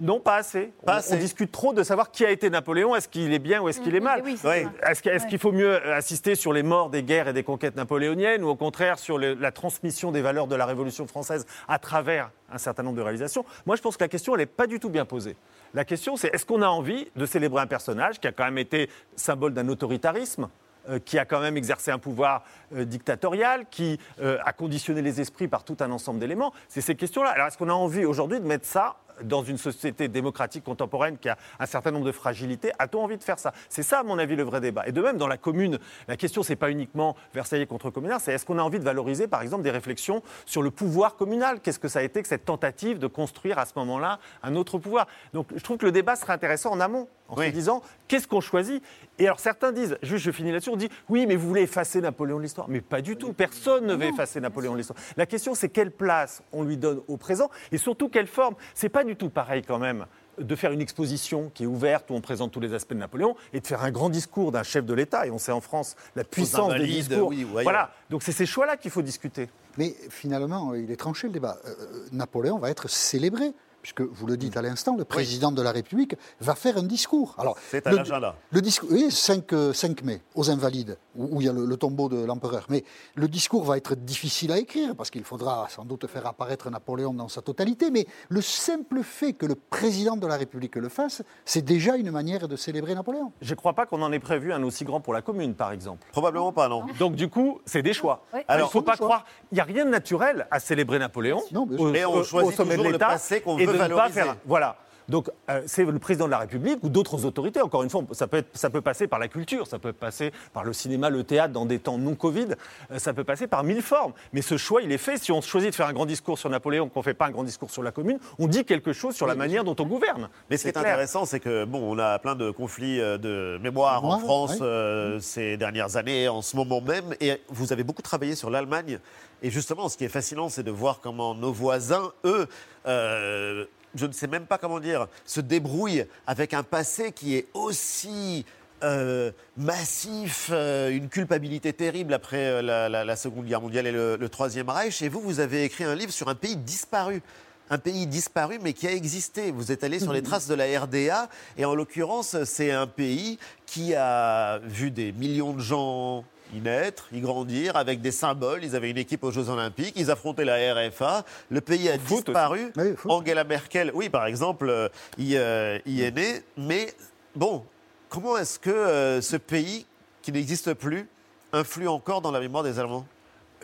Non, 0.00 0.18
pas 0.20 0.36
assez. 0.36 0.72
Pas 0.84 0.94
on, 0.94 0.96
assez. 0.98 1.14
on 1.14 1.18
discute 1.18 1.52
trop 1.52 1.72
de 1.72 1.82
savoir 1.82 2.10
qui 2.10 2.24
a 2.24 2.30
été 2.30 2.50
Napoléon. 2.50 2.94
Est-ce 2.96 3.08
qu'il 3.08 3.32
est 3.32 3.38
bien 3.38 3.60
ou 3.62 3.68
est-ce 3.68 3.80
qu'il 3.80 3.94
est 3.94 4.00
mal 4.00 4.22
Oui, 4.24 4.38
Ouais. 4.44 4.66
ça. 4.82 4.90
Est-ce 4.90 5.26
qu'il 5.26 5.38
faut 5.38 5.52
mieux 5.52 5.80
assister 5.92 6.34
sur 6.34 6.52
les 6.52 6.62
morts 6.62 6.90
des 6.90 7.02
guerres 7.02 7.28
et 7.28 7.32
des 7.32 7.42
conquêtes 7.44 7.76
napoléoniennes 7.76 8.42
ou 8.42 8.48
au 8.48 8.56
contraire 8.56 8.98
sur 8.98 9.18
le- 9.18 9.34
la 9.34 9.52
transmission 9.52 10.10
des 10.12 10.22
valeurs 10.22 10.46
de 10.46 10.56
la 10.56 10.66
Révolution 10.66 11.06
française 11.06 11.46
à 11.68 11.78
travers 11.78 12.30
un 12.52 12.58
certain 12.58 12.82
nombre 12.82 12.96
de 12.96 13.02
réalisations? 13.02 13.44
Moi, 13.66 13.76
je 13.76 13.82
pense 13.82 13.96
que 13.96 14.04
la 14.04 14.08
question, 14.08 14.34
elle 14.34 14.40
n'est 14.40 14.46
pas 14.46 14.66
du 14.66 14.80
tout 14.80 14.90
bien 14.90 15.04
posée. 15.04 15.36
La 15.74 15.84
question, 15.84 16.16
c'est 16.16 16.34
est-ce 16.34 16.46
qu'on 16.46 16.62
a 16.62 16.68
envie 16.68 17.08
de 17.16 17.26
célébrer 17.26 17.62
un 17.62 17.66
personnage 17.66 18.20
qui 18.20 18.26
a 18.28 18.32
quand 18.32 18.44
même 18.44 18.58
été 18.58 18.88
symbole 19.16 19.54
d'un 19.54 19.68
autoritarisme 19.68 20.48
euh, 20.90 20.98
qui 20.98 21.18
a 21.18 21.24
quand 21.24 21.40
même 21.40 21.56
exercé 21.56 21.90
un 21.90 21.98
pouvoir 21.98 22.42
euh, 22.76 22.84
dictatorial, 22.84 23.64
qui 23.70 23.98
euh, 24.20 24.36
a 24.44 24.52
conditionné 24.52 25.00
les 25.02 25.18
esprits 25.20 25.48
par 25.48 25.64
tout 25.64 25.76
un 25.80 25.90
ensemble 25.90 26.18
d'éléments? 26.20 26.52
C'est 26.68 26.82
ces 26.82 26.94
questions-là. 26.94 27.30
Alors, 27.30 27.46
est-ce 27.46 27.56
qu'on 27.56 27.70
a 27.70 27.72
envie 27.72 28.04
aujourd'hui 28.04 28.38
de 28.38 28.44
mettre 28.44 28.66
ça 28.66 28.96
dans 29.22 29.42
une 29.42 29.58
société 29.58 30.08
démocratique 30.08 30.64
contemporaine 30.64 31.18
qui 31.18 31.28
a 31.28 31.36
un 31.58 31.66
certain 31.66 31.90
nombre 31.90 32.06
de 32.06 32.12
fragilités, 32.12 32.72
a-t-on 32.78 33.02
envie 33.02 33.18
de 33.18 33.22
faire 33.22 33.38
ça? 33.38 33.52
C'est 33.68 33.82
ça, 33.82 34.00
à 34.00 34.02
mon 34.02 34.18
avis, 34.18 34.36
le 34.36 34.42
vrai 34.42 34.60
débat. 34.60 34.86
Et 34.86 34.92
de 34.92 35.00
même, 35.00 35.16
dans 35.16 35.28
la 35.28 35.36
commune, 35.36 35.78
la 36.08 36.16
question, 36.16 36.42
c'est 36.42 36.56
pas 36.56 36.70
uniquement 36.70 37.16
Versailles 37.34 37.66
contre 37.66 37.90
communard, 37.90 38.20
c'est 38.20 38.32
est-ce 38.32 38.44
qu'on 38.44 38.58
a 38.58 38.62
envie 38.62 38.78
de 38.78 38.84
valoriser, 38.84 39.28
par 39.28 39.42
exemple, 39.42 39.62
des 39.62 39.70
réflexions 39.70 40.22
sur 40.46 40.62
le 40.62 40.70
pouvoir 40.70 41.16
communal? 41.16 41.60
Qu'est-ce 41.60 41.78
que 41.78 41.88
ça 41.88 42.00
a 42.00 42.02
été 42.02 42.22
que 42.22 42.28
cette 42.28 42.44
tentative 42.44 42.98
de 42.98 43.06
construire 43.06 43.58
à 43.58 43.66
ce 43.66 43.72
moment-là 43.76 44.18
un 44.42 44.56
autre 44.56 44.78
pouvoir? 44.78 45.06
Donc, 45.32 45.46
je 45.54 45.62
trouve 45.62 45.78
que 45.78 45.86
le 45.86 45.92
débat 45.92 46.16
serait 46.16 46.32
intéressant 46.32 46.70
en 46.72 46.80
amont, 46.80 47.08
en 47.28 47.36
Oui. 47.36 47.46
se 47.46 47.52
disant 47.52 47.82
qu'est-ce 48.08 48.28
qu'on 48.28 48.40
choisit? 48.40 48.82
Et 49.18 49.26
alors, 49.26 49.40
certains 49.40 49.72
disent, 49.72 49.96
juste 50.02 50.24
je 50.24 50.30
finis 50.30 50.52
là-dessus, 50.52 50.70
on 50.70 50.76
dit 50.76 50.90
oui, 51.08 51.26
mais 51.26 51.36
vous 51.36 51.46
voulez 51.48 51.62
effacer 51.62 52.00
Napoléon 52.00 52.38
de 52.38 52.42
l'histoire? 52.42 52.68
Mais 52.68 52.80
pas 52.80 53.00
du 53.00 53.16
tout. 53.16 53.32
Personne 53.32 53.86
ne 53.86 53.94
veut 53.94 54.06
effacer 54.06 54.40
Napoléon 54.40 54.72
de 54.72 54.78
l'histoire. 54.78 54.98
La 55.16 55.26
question, 55.26 55.54
c'est 55.54 55.68
quelle 55.68 55.90
place 55.90 56.42
on 56.52 56.64
lui 56.64 56.76
donne 56.76 57.00
au 57.08 57.16
présent? 57.16 57.50
Et 57.72 57.78
surtout 57.78 58.08
quelle 58.08 58.26
forme? 58.26 58.54
C'est 58.74 58.88
pas 58.88 59.03
du 59.04 59.16
tout 59.16 59.30
pareil 59.30 59.62
quand 59.62 59.78
même 59.78 60.06
de 60.38 60.56
faire 60.56 60.72
une 60.72 60.80
exposition 60.80 61.50
qui 61.54 61.64
est 61.64 61.66
ouverte 61.66 62.10
où 62.10 62.14
on 62.14 62.20
présente 62.20 62.52
tous 62.52 62.60
les 62.60 62.74
aspects 62.74 62.94
de 62.94 62.98
Napoléon 62.98 63.36
et 63.52 63.60
de 63.60 63.66
faire 63.66 63.82
un 63.82 63.90
grand 63.90 64.10
discours 64.10 64.52
d'un 64.52 64.62
chef 64.62 64.84
de 64.84 64.94
l'État. 64.94 65.26
Et 65.26 65.30
on 65.30 65.38
sait 65.38 65.52
en 65.52 65.60
France 65.60 65.96
la 66.16 66.24
puissance 66.24 66.74
des 66.74 66.86
discours. 66.86 67.28
oui, 67.28 67.44
voilà. 67.44 67.92
Donc 68.10 68.22
c'est 68.22 68.32
ces 68.32 68.46
choix-là 68.46 68.76
qu'il 68.76 68.90
faut 68.90 69.02
discuter. 69.02 69.48
Mais 69.78 69.94
finalement, 70.10 70.74
il 70.74 70.90
est 70.90 70.96
tranché 70.96 71.26
le 71.26 71.32
débat. 71.32 71.58
Euh, 71.66 72.06
Napoléon 72.12 72.58
va 72.58 72.70
être 72.70 72.88
célébré, 72.88 73.52
puisque 73.84 74.00
vous 74.00 74.26
le 74.26 74.38
dites 74.38 74.56
à 74.56 74.62
l'instant, 74.62 74.96
le 74.96 75.04
président 75.04 75.52
de 75.52 75.60
la 75.60 75.70
République 75.70 76.16
va 76.40 76.54
faire 76.54 76.78
un 76.78 76.84
discours. 76.84 77.34
Alors, 77.36 77.54
C'est 77.68 77.86
à 77.86 77.90
le- 77.90 77.98
l'agenda. 77.98 78.34
Le 78.50 78.62
discours, 78.62 78.88
oui, 78.90 79.10
5, 79.10 79.52
euh, 79.52 79.74
5 79.74 80.02
mai, 80.02 80.22
aux 80.34 80.50
Invalides, 80.50 80.96
où, 81.14 81.36
où 81.36 81.40
il 81.42 81.46
y 81.46 81.50
a 81.50 81.52
le, 81.52 81.66
le 81.66 81.76
tombeau 81.76 82.08
de 82.08 82.24
l'empereur. 82.24 82.64
Mais 82.70 82.82
le 83.14 83.28
discours 83.28 83.62
va 83.62 83.76
être 83.76 83.94
difficile 83.94 84.52
à 84.52 84.58
écrire, 84.58 84.96
parce 84.96 85.10
qu'il 85.10 85.22
faudra 85.22 85.66
sans 85.68 85.84
doute 85.84 86.06
faire 86.06 86.26
apparaître 86.26 86.70
Napoléon 86.70 87.12
dans 87.12 87.28
sa 87.28 87.42
totalité. 87.42 87.90
Mais 87.90 88.06
le 88.30 88.40
simple 88.40 89.02
fait 89.02 89.34
que 89.34 89.44
le 89.44 89.54
président 89.54 90.16
de 90.16 90.26
la 90.26 90.38
République 90.38 90.76
le 90.76 90.88
fasse, 90.88 91.20
c'est 91.44 91.60
déjà 91.62 91.96
une 91.96 92.10
manière 92.10 92.48
de 92.48 92.56
célébrer 92.56 92.94
Napoléon. 92.94 93.32
Je 93.42 93.50
ne 93.50 93.56
crois 93.56 93.74
pas 93.74 93.84
qu'on 93.84 94.00
en 94.00 94.12
ait 94.12 94.18
prévu 94.18 94.54
un 94.54 94.62
aussi 94.62 94.86
grand 94.86 95.02
pour 95.02 95.12
la 95.12 95.20
commune, 95.20 95.54
par 95.54 95.72
exemple. 95.72 96.06
Probablement 96.10 96.52
pas, 96.54 96.70
non. 96.70 96.86
Donc 96.98 97.16
du 97.16 97.28
coup, 97.28 97.60
c'est 97.66 97.82
des 97.82 97.92
choix. 97.92 98.24
Oui. 98.32 98.40
Alors, 98.48 98.68
il 98.68 98.70
ne 98.70 98.72
faut 98.72 98.80
pas 98.80 98.96
choix. 98.96 99.06
croire. 99.08 99.26
Il 99.52 99.56
n'y 99.56 99.60
a 99.60 99.64
rien 99.64 99.84
de 99.84 99.90
naturel 99.90 100.46
à 100.50 100.58
célébrer 100.58 100.98
Napoléon. 100.98 101.42
Non, 101.52 101.68
au, 101.78 101.90
Mais 101.90 102.06
on 102.06 102.22
choisit 102.22 102.50
au 102.54 102.56
sommet 102.56 102.70
de 102.70 102.76
toujours 102.76 102.84
le 102.86 102.92
l'État 102.92 103.08
passé 103.08 103.42
qu'on 103.42 103.56
veut 103.56 103.73
de 103.78 103.84
ne 103.84 103.94
pas 103.94 104.08
faire. 104.10 104.36
Voilà. 104.46 104.76
Donc 105.08 105.30
euh, 105.50 105.62
c'est 105.66 105.84
le 105.84 105.98
président 105.98 106.26
de 106.26 106.30
la 106.30 106.38
République 106.38 106.78
ou 106.82 106.88
d'autres 106.88 107.24
autorités. 107.26 107.60
Encore 107.60 107.82
une 107.82 107.90
fois, 107.90 108.02
ça 108.12 108.26
peut, 108.26 108.38
être- 108.38 108.50
ça 108.56 108.70
peut 108.70 108.80
passer 108.80 109.06
par 109.06 109.18
la 109.18 109.28
culture, 109.28 109.66
ça 109.66 109.78
peut 109.78 109.92
passer 109.92 110.32
par 110.52 110.64
le 110.64 110.72
cinéma, 110.72 111.10
le 111.10 111.24
théâtre 111.24 111.52
dans 111.52 111.66
des 111.66 111.78
temps 111.78 111.98
non 111.98 112.14
Covid, 112.14 112.48
euh, 112.90 112.98
ça 112.98 113.12
peut 113.12 113.24
passer 113.24 113.46
par 113.46 113.64
mille 113.64 113.82
formes. 113.82 114.12
Mais 114.32 114.40
ce 114.42 114.56
choix, 114.56 114.80
il 114.82 114.90
est 114.92 114.98
fait. 114.98 115.18
Si 115.18 115.30
on 115.32 115.40
choisit 115.40 115.70
de 115.70 115.74
faire 115.74 115.86
un 115.88 115.92
grand 115.92 116.06
discours 116.06 116.38
sur 116.38 116.48
Napoléon, 116.48 116.88
qu'on 116.88 117.00
ne 117.00 117.04
fait 117.04 117.14
pas 117.14 117.26
un 117.26 117.30
grand 117.30 117.44
discours 117.44 117.70
sur 117.70 117.82
la 117.82 117.90
commune, 117.92 118.18
on 118.38 118.46
dit 118.46 118.64
quelque 118.64 118.92
chose 118.92 119.14
sur 119.14 119.26
la 119.26 119.34
manière 119.34 119.64
dont 119.64 119.76
on 119.78 119.86
gouverne. 119.86 120.28
Mais 120.48 120.56
ce 120.56 120.62
qui 120.62 120.68
est 120.68 120.72
intéressant, 120.80 121.24
c'est 121.26 121.40
que 121.40 121.64
bon, 121.64 121.80
on 121.94 121.98
a 121.98 122.18
plein 122.18 122.34
de 122.34 122.50
conflits 122.50 123.00
euh, 123.00 123.18
de 123.18 123.58
mémoire 123.62 124.04
en 124.04 124.18
France 124.20 124.58
euh, 124.62 125.20
ces 125.20 125.56
dernières 125.56 125.96
années, 125.96 126.28
en 126.28 126.40
ce 126.42 126.56
moment 126.56 126.80
même. 126.80 127.14
Et 127.20 127.40
vous 127.48 127.72
avez 127.72 127.84
beaucoup 127.84 128.02
travaillé 128.02 128.34
sur 128.34 128.48
l'Allemagne. 128.50 128.98
Et 129.42 129.50
justement, 129.50 129.88
ce 129.90 129.98
qui 129.98 130.04
est 130.04 130.08
fascinant, 130.08 130.48
c'est 130.48 130.62
de 130.62 130.70
voir 130.70 131.00
comment 131.02 131.34
nos 131.34 131.52
voisins, 131.52 132.12
eux, 132.24 132.46
euh, 132.86 133.66
je 133.94 134.06
ne 134.06 134.12
sais 134.12 134.26
même 134.26 134.46
pas 134.46 134.58
comment 134.58 134.80
dire, 134.80 135.08
se 135.24 135.40
débrouillent 135.40 136.06
avec 136.26 136.54
un 136.54 136.62
passé 136.62 137.12
qui 137.12 137.36
est 137.36 137.46
aussi 137.54 138.44
euh, 138.82 139.30
massif, 139.56 140.50
euh, 140.52 140.90
une 140.90 141.08
culpabilité 141.08 141.72
terrible 141.72 142.12
après 142.12 142.36
euh, 142.46 142.62
la, 142.62 142.88
la- 142.88 143.04
la 143.04 143.16
Seconde 143.16 143.46
Guerre 143.46 143.60
mondiale 143.62 143.86
et 143.86 143.92
le, 143.92 144.16
le 144.16 144.28
Troisième 144.28 144.68
Reich. 144.68 145.00
Et 145.02 145.08
vous, 145.08 145.20
vous 145.20 145.40
avez 145.40 145.64
écrit 145.64 145.84
un 145.84 145.94
livre 145.94 146.12
sur 146.12 146.28
un 146.28 146.34
pays 146.34 146.56
disparu. 146.56 147.22
Un 147.70 147.78
pays 147.78 148.06
disparu, 148.06 148.58
mais 148.60 148.74
qui 148.74 148.86
a 148.86 148.92
existé. 148.92 149.50
Vous 149.50 149.72
êtes 149.72 149.84
allé 149.84 149.98
sur 149.98 150.12
les 150.12 150.22
traces 150.22 150.48
de 150.48 150.54
la 150.54 150.66
RDA, 150.80 151.30
et 151.56 151.64
en 151.64 151.74
l'occurrence, 151.74 152.36
c'est 152.44 152.70
un 152.72 152.86
pays 152.86 153.38
qui 153.64 153.94
a 153.94 154.58
vu 154.64 154.90
des 154.90 155.12
millions 155.12 155.54
de 155.54 155.60
gens 155.60 156.26
y 156.52 156.60
naître, 156.60 157.08
y 157.12 157.20
grandir, 157.20 157.76
avec 157.76 158.00
des 158.00 158.10
symboles. 158.10 158.64
Ils 158.64 158.76
avaient 158.76 158.90
une 158.90 158.98
équipe 158.98 159.24
aux 159.24 159.30
Jeux 159.30 159.48
Olympiques, 159.48 159.94
ils 159.96 160.10
affrontaient 160.10 160.44
la 160.44 160.74
RFA. 160.74 161.24
Le 161.50 161.60
pays 161.60 161.88
a 161.88 161.98
foot 161.98 162.26
disparu. 162.26 162.72
Oui, 162.76 162.94
foot. 162.96 163.10
Angela 163.10 163.44
Merkel, 163.44 163.90
oui, 163.94 164.08
par 164.08 164.26
exemple, 164.26 164.68
euh, 164.68 164.88
y, 165.18 165.36
euh, 165.36 165.78
y 165.86 166.02
est 166.02 166.10
née. 166.10 166.42
Mais 166.56 166.92
bon, 167.34 167.64
comment 168.08 168.36
est-ce 168.36 168.58
que 168.58 168.70
euh, 168.70 169.20
ce 169.20 169.36
pays, 169.36 169.86
qui 170.22 170.32
n'existe 170.32 170.74
plus, 170.74 171.08
influe 171.52 171.88
encore 171.88 172.20
dans 172.20 172.32
la 172.32 172.40
mémoire 172.40 172.62
des 172.62 172.78
Allemands? 172.78 173.06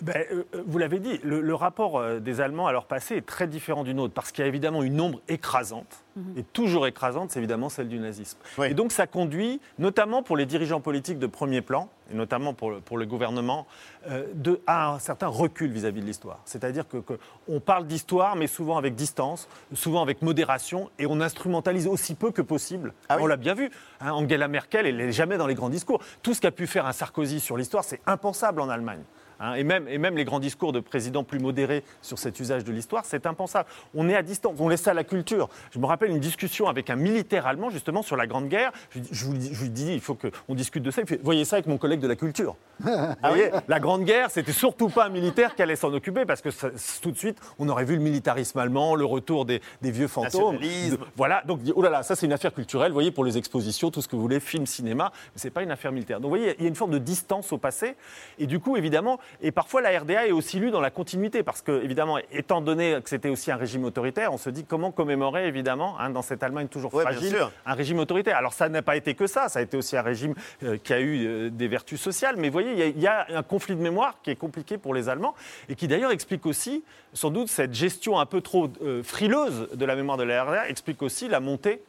Ben, 0.03 0.25
euh, 0.33 0.45
vous 0.67 0.79
l'avez 0.79 0.99
dit, 0.99 1.21
le, 1.23 1.43
le 1.43 1.55
rapport 1.55 1.99
euh, 1.99 2.21
des 2.21 2.41
Allemands 2.41 2.67
à 2.67 2.73
leur 2.73 2.87
passé 2.87 3.17
est 3.17 3.27
très 3.27 3.47
différent 3.47 3.85
du 3.85 3.93
nôtre, 3.93 4.15
parce 4.15 4.33
qu'il 4.33 4.41
y 4.43 4.45
a 4.47 4.49
évidemment 4.49 4.83
une 4.83 4.99
ombre 4.99 5.21
écrasante, 5.29 6.05
et 6.37 6.43
toujours 6.43 6.87
écrasante, 6.87 7.31
c'est 7.31 7.39
évidemment 7.39 7.69
celle 7.69 7.89
du 7.89 7.99
nazisme. 7.99 8.39
Oui. 8.57 8.69
Et 8.71 8.75
donc 8.75 8.93
ça 8.93 9.07
conduit, 9.07 9.61
notamment 9.79 10.23
pour 10.23 10.39
les 10.39 10.47
dirigeants 10.47 10.81
politiques 10.81 11.19
de 11.19 11.27
premier 11.27 11.61
plan, 11.61 11.91
et 12.11 12.15
notamment 12.15 12.55
pour 12.55 12.71
le, 12.71 12.81
pour 12.81 12.99
le 12.99 13.07
gouvernement, 13.07 13.67
euh, 14.09 14.27
de, 14.35 14.61
à 14.67 14.93
un 14.93 14.99
certain 14.99 15.29
recul 15.29 15.71
vis-à-vis 15.71 16.01
de 16.01 16.07
l'histoire. 16.07 16.41
C'est-à-dire 16.45 16.89
que, 16.89 16.99
que 16.99 17.19
on 17.49 17.61
parle 17.61 17.87
d'histoire, 17.87 18.37
mais 18.37 18.47
souvent 18.47 18.77
avec 18.79 18.95
distance, 18.95 19.49
souvent 19.75 20.03
avec 20.03 20.23
modération, 20.23 20.91
et 20.99 21.07
on 21.07 21.21
instrumentalise 21.21 21.87
aussi 21.87 22.15
peu 22.15 22.31
que 22.31 22.43
possible. 22.43 22.95
Ah 23.09 23.17
oui 23.17 23.23
on 23.23 23.27
l'a 23.27 23.37
bien 23.37 23.55
vu. 23.55 23.71
hein, 24.01 24.13
Angela 24.13 24.49
Merkel, 24.49 24.87
elle 24.87 24.97
n'est 24.97 25.13
jamais 25.13 25.39
dans 25.39 25.47
les 25.47 25.55
grands 25.55 25.71
discours. 25.71 26.01
Tout 26.23 26.35
ce 26.35 26.41
qu'a 26.41 26.51
pu 26.51 26.67
faire 26.67 26.87
un 26.87 26.93
Sarkozy 26.93 27.41
sur 27.41 27.57
l'histoire, 27.57 27.85
c'est 27.85 28.01
impensable 28.07 28.61
en 28.61 28.69
Allemagne. 28.69 29.03
Hein, 29.41 29.55
et, 29.55 29.65
même, 29.65 29.89
et 29.89 29.99
même 29.99 30.17
les 30.17 30.25
grands 30.25 30.39
discours 30.41 30.73
de 30.73 30.81
présidents 30.81 31.25
plus 31.25 31.39
modérés 31.41 31.83
sur 32.03 32.19
cet 32.19 32.39
usage 32.41 32.65
de 32.65 32.73
l'histoire, 32.73 33.05
c'est 33.05 33.27
impensable. 33.27 33.69
On 33.95 34.09
est 34.09 34.15
à 34.15 34.23
distance, 34.23 34.55
on 34.59 34.69
laisse 34.69 34.83
ça 34.83 34.93
à 34.93 34.95
la 34.95 35.05
culture. 35.05 35.49
Je 35.73 35.79
me 35.79 35.87
rappelle 35.87 36.11
une 36.11 36.21
discussion 36.21 36.69
avec 36.69 36.91
un 36.91 36.97
militaire 36.97 37.47
allemand, 37.47 37.71
justement, 37.71 38.03
sur 38.03 38.17
la 38.17 38.27
Grande 38.27 38.49
Guerre. 38.49 38.73
Je, 38.91 38.99
lui 38.99 39.03
dis- 39.03 39.11
je, 39.13 39.25
vous, 39.25 39.33
dis- 39.35 39.55
je 39.55 39.63
lui 39.63 39.71
dis, 39.71 39.93
il 39.95 40.01
faut 40.01 40.15
qu'on 40.15 40.55
discute 40.55 40.83
de 40.83 40.91
ça. 40.91 41.01
Il 41.03 41.07
fait, 41.09 41.21
voyez 41.23 41.45
ça 41.45 41.57
avec 41.57 41.67
mon 41.67 41.79
collègue 41.79 42.01
de 42.01 42.09
la 42.09 42.17
culture. 42.17 42.57
Vous 42.81 42.89
voyez, 43.29 43.51
la 43.69 43.79
Grande 43.81 44.05
Guerre, 44.05 44.31
c'était 44.31 44.53
surtout 44.53 44.89
pas 44.89 45.07
un 45.07 45.11
militaire 45.11 45.55
qui 45.55 45.63
allait 45.63 45.77
s'en 45.77 45.93
occuper, 45.93 46.25
parce 46.25 46.41
que 46.41 46.51
ça- 46.51 46.71
tout 47.03 47.11
de 47.11 47.17
suite, 47.19 47.39
on 47.59 47.69
aurait 47.69 47.85
vu 47.85 47.95
le 47.97 48.01
militarisme 48.03 48.59
allemand, 48.59 48.95
le 48.95 49.05
retour 49.05 49.45
des, 49.45 49.61
des 49.83 49.91
vieux 49.91 50.09
fantômes. 50.09 50.55
Nationalisme. 50.55 50.97
De- 50.97 51.05
voilà, 51.17 51.43
donc 51.47 51.61
oh 51.75 51.83
là 51.83 51.91
là, 51.91 52.03
ça 52.03 52.17
c'est 52.17 52.25
une 52.27 52.33
affaire 52.33 52.55
culturelle, 52.55 52.91
vous 52.91 52.95
voyez, 52.97 53.11
pour 53.11 53.25
les 53.25 53.37
expositions, 53.37 53.91
tout 53.91 54.01
ce 54.01 54.09
que 54.09 54.17
vous 54.17 54.23
voulez, 54.23 54.41
film, 54.41 54.65
cinéma, 54.67 55.13
mais 55.15 55.33
c'est 55.37 55.51
pas 55.51 55.63
une 55.63 55.71
affaire 55.71 55.93
militaire. 55.93 56.21
Donc 56.21 56.31
vous 56.31 56.37
voyez, 56.39 56.55
il 56.59 56.63
y 56.63 56.67
a 56.67 56.69
une 56.69 56.75
forme 56.75 56.93
de 56.93 56.99
distance 56.99 57.53
au 57.53 57.59
passé, 57.59 57.97
et 58.39 58.47
du 58.47 58.61
coup, 58.61 58.77
évidemment, 58.79 59.19
et 59.43 59.53
parfois 59.53 59.81
la 59.81 59.99
RDA 59.99 60.27
est 60.27 60.33
aussi 60.33 60.59
lue 60.59 60.71
dans 60.71 60.81
la 60.81 60.91
continuité, 60.91 61.43
parce 61.43 61.63
que, 61.63 61.83
évidemment, 61.83 62.19
étant 62.33 62.61
donné 62.61 62.99
que 63.03 63.09
c'était 63.09 63.29
aussi 63.29 63.51
un 63.51 63.57
régime 63.57 63.85
autoritaire, 63.85 64.33
on 64.33 64.39
se 64.39 64.51
dit 64.51 64.65
comment 64.65 64.91
commémorer, 64.93 65.47
évidemment, 65.47 65.99
hein, 65.99 66.11
dans 66.11 66.23
cette 66.23 66.43
Allemagne 66.43 66.69
toujours 66.69 66.95
Ouais, 66.95 67.03
fragile, 67.03 67.37
un 67.67 67.75
régime 67.75 67.99
autoritaire. 67.99 68.37
Alors 68.37 68.53
ça 68.53 68.69
n'a 68.69 68.83
pas 68.83 68.97
été 68.97 69.15
que 69.15 69.27
ça, 69.27 69.49
ça 69.49 69.59
a 69.59 69.63
été 69.63 69.77
aussi 69.77 69.97
un 69.97 70.03
régime 70.03 70.35
euh, 70.65 70.77
qui 70.83 70.93
a 70.93 71.01
eu 71.01 71.27
euh, 71.27 71.51
des 71.51 71.69
vertus 71.69 72.01
sociales, 72.01 72.37
mais 72.39 72.49
vous 72.49 72.53
voyez, 72.53 72.73
il 72.73 72.79
y 72.79 72.83
a- 72.83 72.87
il 72.87 73.01
y, 73.01 73.07
a 73.07 73.27
un 73.39 73.43
conflit 73.43 73.75
de 73.77 73.81
mémoire 73.83 74.17
qui 74.23 74.31
est 74.31 74.37
compliqué 74.37 74.79
pour 74.79 74.95
les 74.95 75.09
Allemands, 75.09 75.35
et 75.69 75.75
qui 75.75 75.89
d'ailleurs 75.89 76.11
explique 76.13 76.47
aussi, 76.47 76.85
sans 77.13 77.31
doute, 77.31 77.49
cette 77.49 77.75
gestion 77.75 78.19
un 78.21 78.27
peu 78.27 78.41
trop 78.41 78.69
euh, 78.83 79.03
frileuse 79.03 79.69
de 79.75 79.85
la 79.85 79.97
mémoire 79.97 80.17
de 80.19 80.23
la 80.25 80.45
RDA, 80.45 80.69
explique 80.69 81.03
aussi 81.03 81.29
la 81.29 81.41
montée 81.41 81.83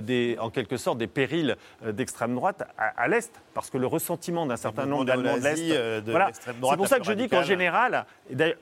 des, 0.00 0.36
en 0.40 0.50
quelque 0.50 0.76
sorte 0.76 0.98
des 0.98 1.06
périls 1.06 1.56
euh, 1.84 1.92
d'extrême 1.92 2.34
droite 2.34 2.62
à, 2.78 3.02
à 3.02 3.08
l'Est, 3.08 3.32
parce 3.54 3.70
que 3.70 3.78
le 3.78 3.86
ressentiment 3.86 4.46
d'un 4.46 4.56
certain 4.56 4.84
nombre 4.86 5.04
d'Allemands 5.06 5.36
de 5.38 5.42
l'Est. 5.44 5.56
euh, 5.76 6.00
voilà. 6.10 6.26
C'est 6.32 6.76
pour 6.76 6.84
la 6.84 6.88
ça 6.88 6.98
que 6.98 7.04
je 7.04 7.12
dis 7.12 7.28
qu'en 7.28 7.36
général, 7.48 8.04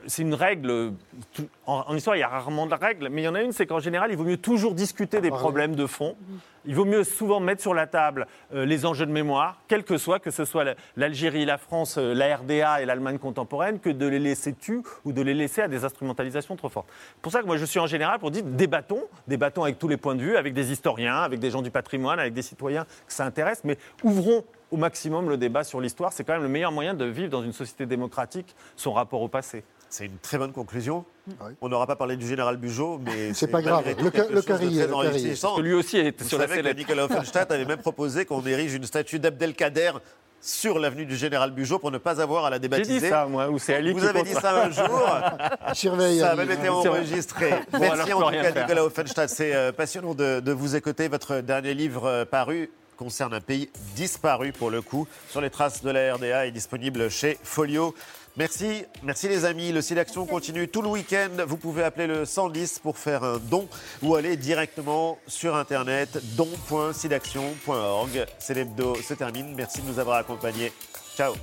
c'est 0.07 0.23
une 0.23 0.35
règle, 0.35 0.71
euh, 0.71 0.91
tout- 1.33 1.49
en, 1.67 1.85
en 1.89 1.95
histoire 1.97 2.17
il 2.17 2.21
y 2.21 2.23
a 2.23 2.29
rarement 2.29 2.67
de 2.67 2.75
règles, 2.75 3.09
mais 3.11 3.23
il 3.23 3.25
y 3.25 3.29
en 3.29 3.35
a 3.35 3.43
une, 3.43 3.53
c'est 3.53 3.67
qu'en 3.67 3.81
général 3.81 4.11
il 4.11 4.17
vaut 4.17 4.25
mieux 4.25 4.37
toujours 4.37 4.75
discuter 4.75 5.21
des 5.21 5.31
problèmes 5.41 5.75
de 5.75 5.87
fond. 5.87 6.17
Il 6.69 6.75
vaut 6.75 6.85
mieux 6.85 7.03
souvent 7.03 7.41
mettre 7.41 7.63
sur 7.63 7.73
la 7.75 7.87
table 7.87 8.27
euh, 8.55 8.65
les 8.67 8.85
enjeux 8.87 9.07
de 9.07 9.11
mémoire, 9.11 9.61
quel 9.69 9.83
que 9.85 9.97
soit, 9.97 10.21
que 10.21 10.31
ce 10.31 10.45
soit 10.45 10.65
la- 10.65 10.75
l'Algérie, 10.97 11.45
la 11.47 11.57
France, 11.59 11.97
euh, 11.99 12.13
la 12.15 12.37
RDA 12.37 12.83
et 12.83 12.85
l'Allemagne 12.85 13.19
contemporaine, 13.19 13.81
que 13.81 13.89
de 13.89 14.07
les 14.07 14.19
laisser 14.19 14.53
tuer 14.53 14.83
ou 15.05 15.13
de 15.13 15.23
les 15.23 15.33
laisser 15.35 15.63
à 15.63 15.69
des 15.69 15.85
instrumentalisations 15.85 16.57
trop 16.57 16.69
fortes. 16.69 16.87
C'est 17.15 17.23
pour 17.23 17.33
ça 17.33 17.41
que 17.41 17.47
moi 17.47 17.57
je 17.57 17.65
suis 17.65 17.81
en 17.81 17.87
général 17.87 18.19
pour 18.19 18.31
dire 18.31 18.43
débattons, 18.45 19.03
débattons 19.27 19.63
avec 19.65 19.79
tous 19.79 19.89
les 19.89 19.97
points 19.97 20.15
de 20.15 20.21
vue, 20.23 20.37
avec 20.37 20.53
des 20.53 20.71
historiens, 20.71 21.17
avec 21.17 21.41
des 21.41 21.51
gens 21.51 21.63
du 21.63 21.71
patrimoine, 21.71 22.21
avec 22.21 22.35
des 22.35 22.43
citoyens 22.43 22.85
que 22.85 23.13
ça 23.15 23.25
intéresse, 23.25 23.63
mais 23.65 23.79
ouvrons 24.05 24.45
au 24.71 24.77
maximum 24.77 25.31
le 25.31 25.39
débat 25.39 25.65
sur 25.65 25.81
l'histoire. 25.81 26.13
C'est 26.13 26.23
quand 26.25 26.35
même 26.35 26.43
le 26.43 26.49
meilleur 26.51 26.71
moyen 26.71 26.93
de 26.93 27.07
vivre 27.07 27.31
dans 27.31 27.43
une 27.43 27.55
société 27.55 27.87
démocratique 27.87 28.55
son 28.77 28.93
rapport 28.93 29.23
au 29.23 29.29
passé. 29.29 29.65
C'est 29.91 30.05
une 30.07 30.19
très 30.19 30.37
bonne 30.39 30.53
conclusion. 30.53 31.05
Oui. 31.29 31.53
On 31.61 31.69
n'aura 31.69 31.87
pas 31.87 31.97
parlé 31.97 32.17
du 32.17 32.27
général 32.27 32.57
Bugeaud, 32.57 33.01
mais 33.05 33.33
C'est 33.35 33.49
pas 33.49 33.63
grave. 33.63 33.85
Le 34.03 34.11
ca- 34.15 34.27
le 34.31 34.43
carrier, 34.43 34.69
très 34.79 34.87
le 34.87 34.93
carrier. 34.93 35.09
enrichissant. 35.11 35.49
Parce 35.49 35.59
que 35.61 35.63
lui 35.67 35.75
aussi 35.75 35.97
est 35.99 36.21
Vous 36.23 36.29
sur 36.29 36.39
la 36.39 36.47
savez 36.49 36.63
que. 36.63 36.77
Nicolas 36.77 37.05
Offenstadt 37.07 37.51
avait 37.53 37.65
même 37.65 37.79
proposé 37.81 38.25
qu'on 38.25 38.45
érige 38.47 38.75
une 38.75 38.85
statue 38.85 39.19
d'Abdelkader 39.19 39.93
sur 40.41 40.79
l'avenue 40.79 41.05
du 41.05 41.17
général 41.17 41.51
Bugeaud 41.51 41.79
pour 41.81 41.91
ne 41.91 41.99
pas 41.99 42.21
avoir 42.21 42.45
à 42.45 42.51
la 42.51 42.57
J'ai 42.57 42.61
débaptiser. 42.61 43.01
dit 43.01 43.09
ça, 43.09 43.27
moi, 43.27 43.49
ou 43.51 43.59
c'est 43.59 43.75
Ali 43.75 43.93
Vous 43.93 43.99
qui 44.01 44.07
avez 44.07 44.23
dit 44.23 44.35
ça 44.35 44.65
un 44.65 44.71
jour. 44.71 45.09
Surveille. 45.75 46.21
Ça 46.21 46.29
a 46.29 46.31
Ali. 46.33 46.41
même 46.47 46.51
été 46.59 46.69
enregistré. 46.69 47.51
Bon, 47.73 47.79
Merci 47.81 48.13
en 48.13 48.23
tout 48.23 48.31
cas, 48.31 48.43
faire. 48.53 48.63
Nicolas 48.63 48.85
Offenstadt. 48.85 49.29
C'est 49.31 49.55
euh, 49.55 49.73
passionnant 49.73 50.15
de, 50.15 50.41
de 50.41 50.53
vous 50.53 50.77
écouter. 50.77 51.09
Votre 51.09 51.41
dernier 51.41 51.75
livre 51.75 52.07
euh, 52.07 52.25
paru 52.25 52.71
concerne 52.97 53.35
un 53.35 53.41
pays 53.41 53.69
disparu 53.97 54.53
pour 54.53 54.71
le 54.71 54.81
coup. 54.83 55.07
Sur 55.31 55.41
les 55.41 55.51
traces 55.51 55.83
de 55.83 55.91
la 55.91 56.15
RDA 56.15 56.47
est 56.47 56.51
disponible 56.53 57.11
chez 57.11 57.39
Folio. 57.43 57.95
Merci, 58.39 58.85
merci 59.03 59.29
les 59.29 59.45
amis. 59.45 59.73
Le 59.73 59.83
Sidaction 59.83 60.25
continue 60.25 60.69
tout 60.69 60.81
le 60.81 60.87
week-end. 60.87 61.45
Vous 61.45 61.57
pouvez 61.57 61.83
appeler 61.83 62.07
le 62.07 62.25
110 62.25 62.79
pour 62.79 62.97
faire 62.97 63.25
un 63.25 63.39
don 63.39 63.69
ou 64.01 64.15
aller 64.15 64.37
directement 64.37 65.19
sur 65.27 65.57
internet 65.57 66.21
don.sidaction.org. 66.37 68.27
C'est 68.39 68.55
l'hebdo 68.55 68.95
se 68.95 69.15
termine. 69.15 69.57
Merci 69.57 69.83
de 69.83 69.89
nous 69.89 69.99
avoir 69.99 70.19
accompagnés. 70.19 70.73
Ciao. 71.17 71.35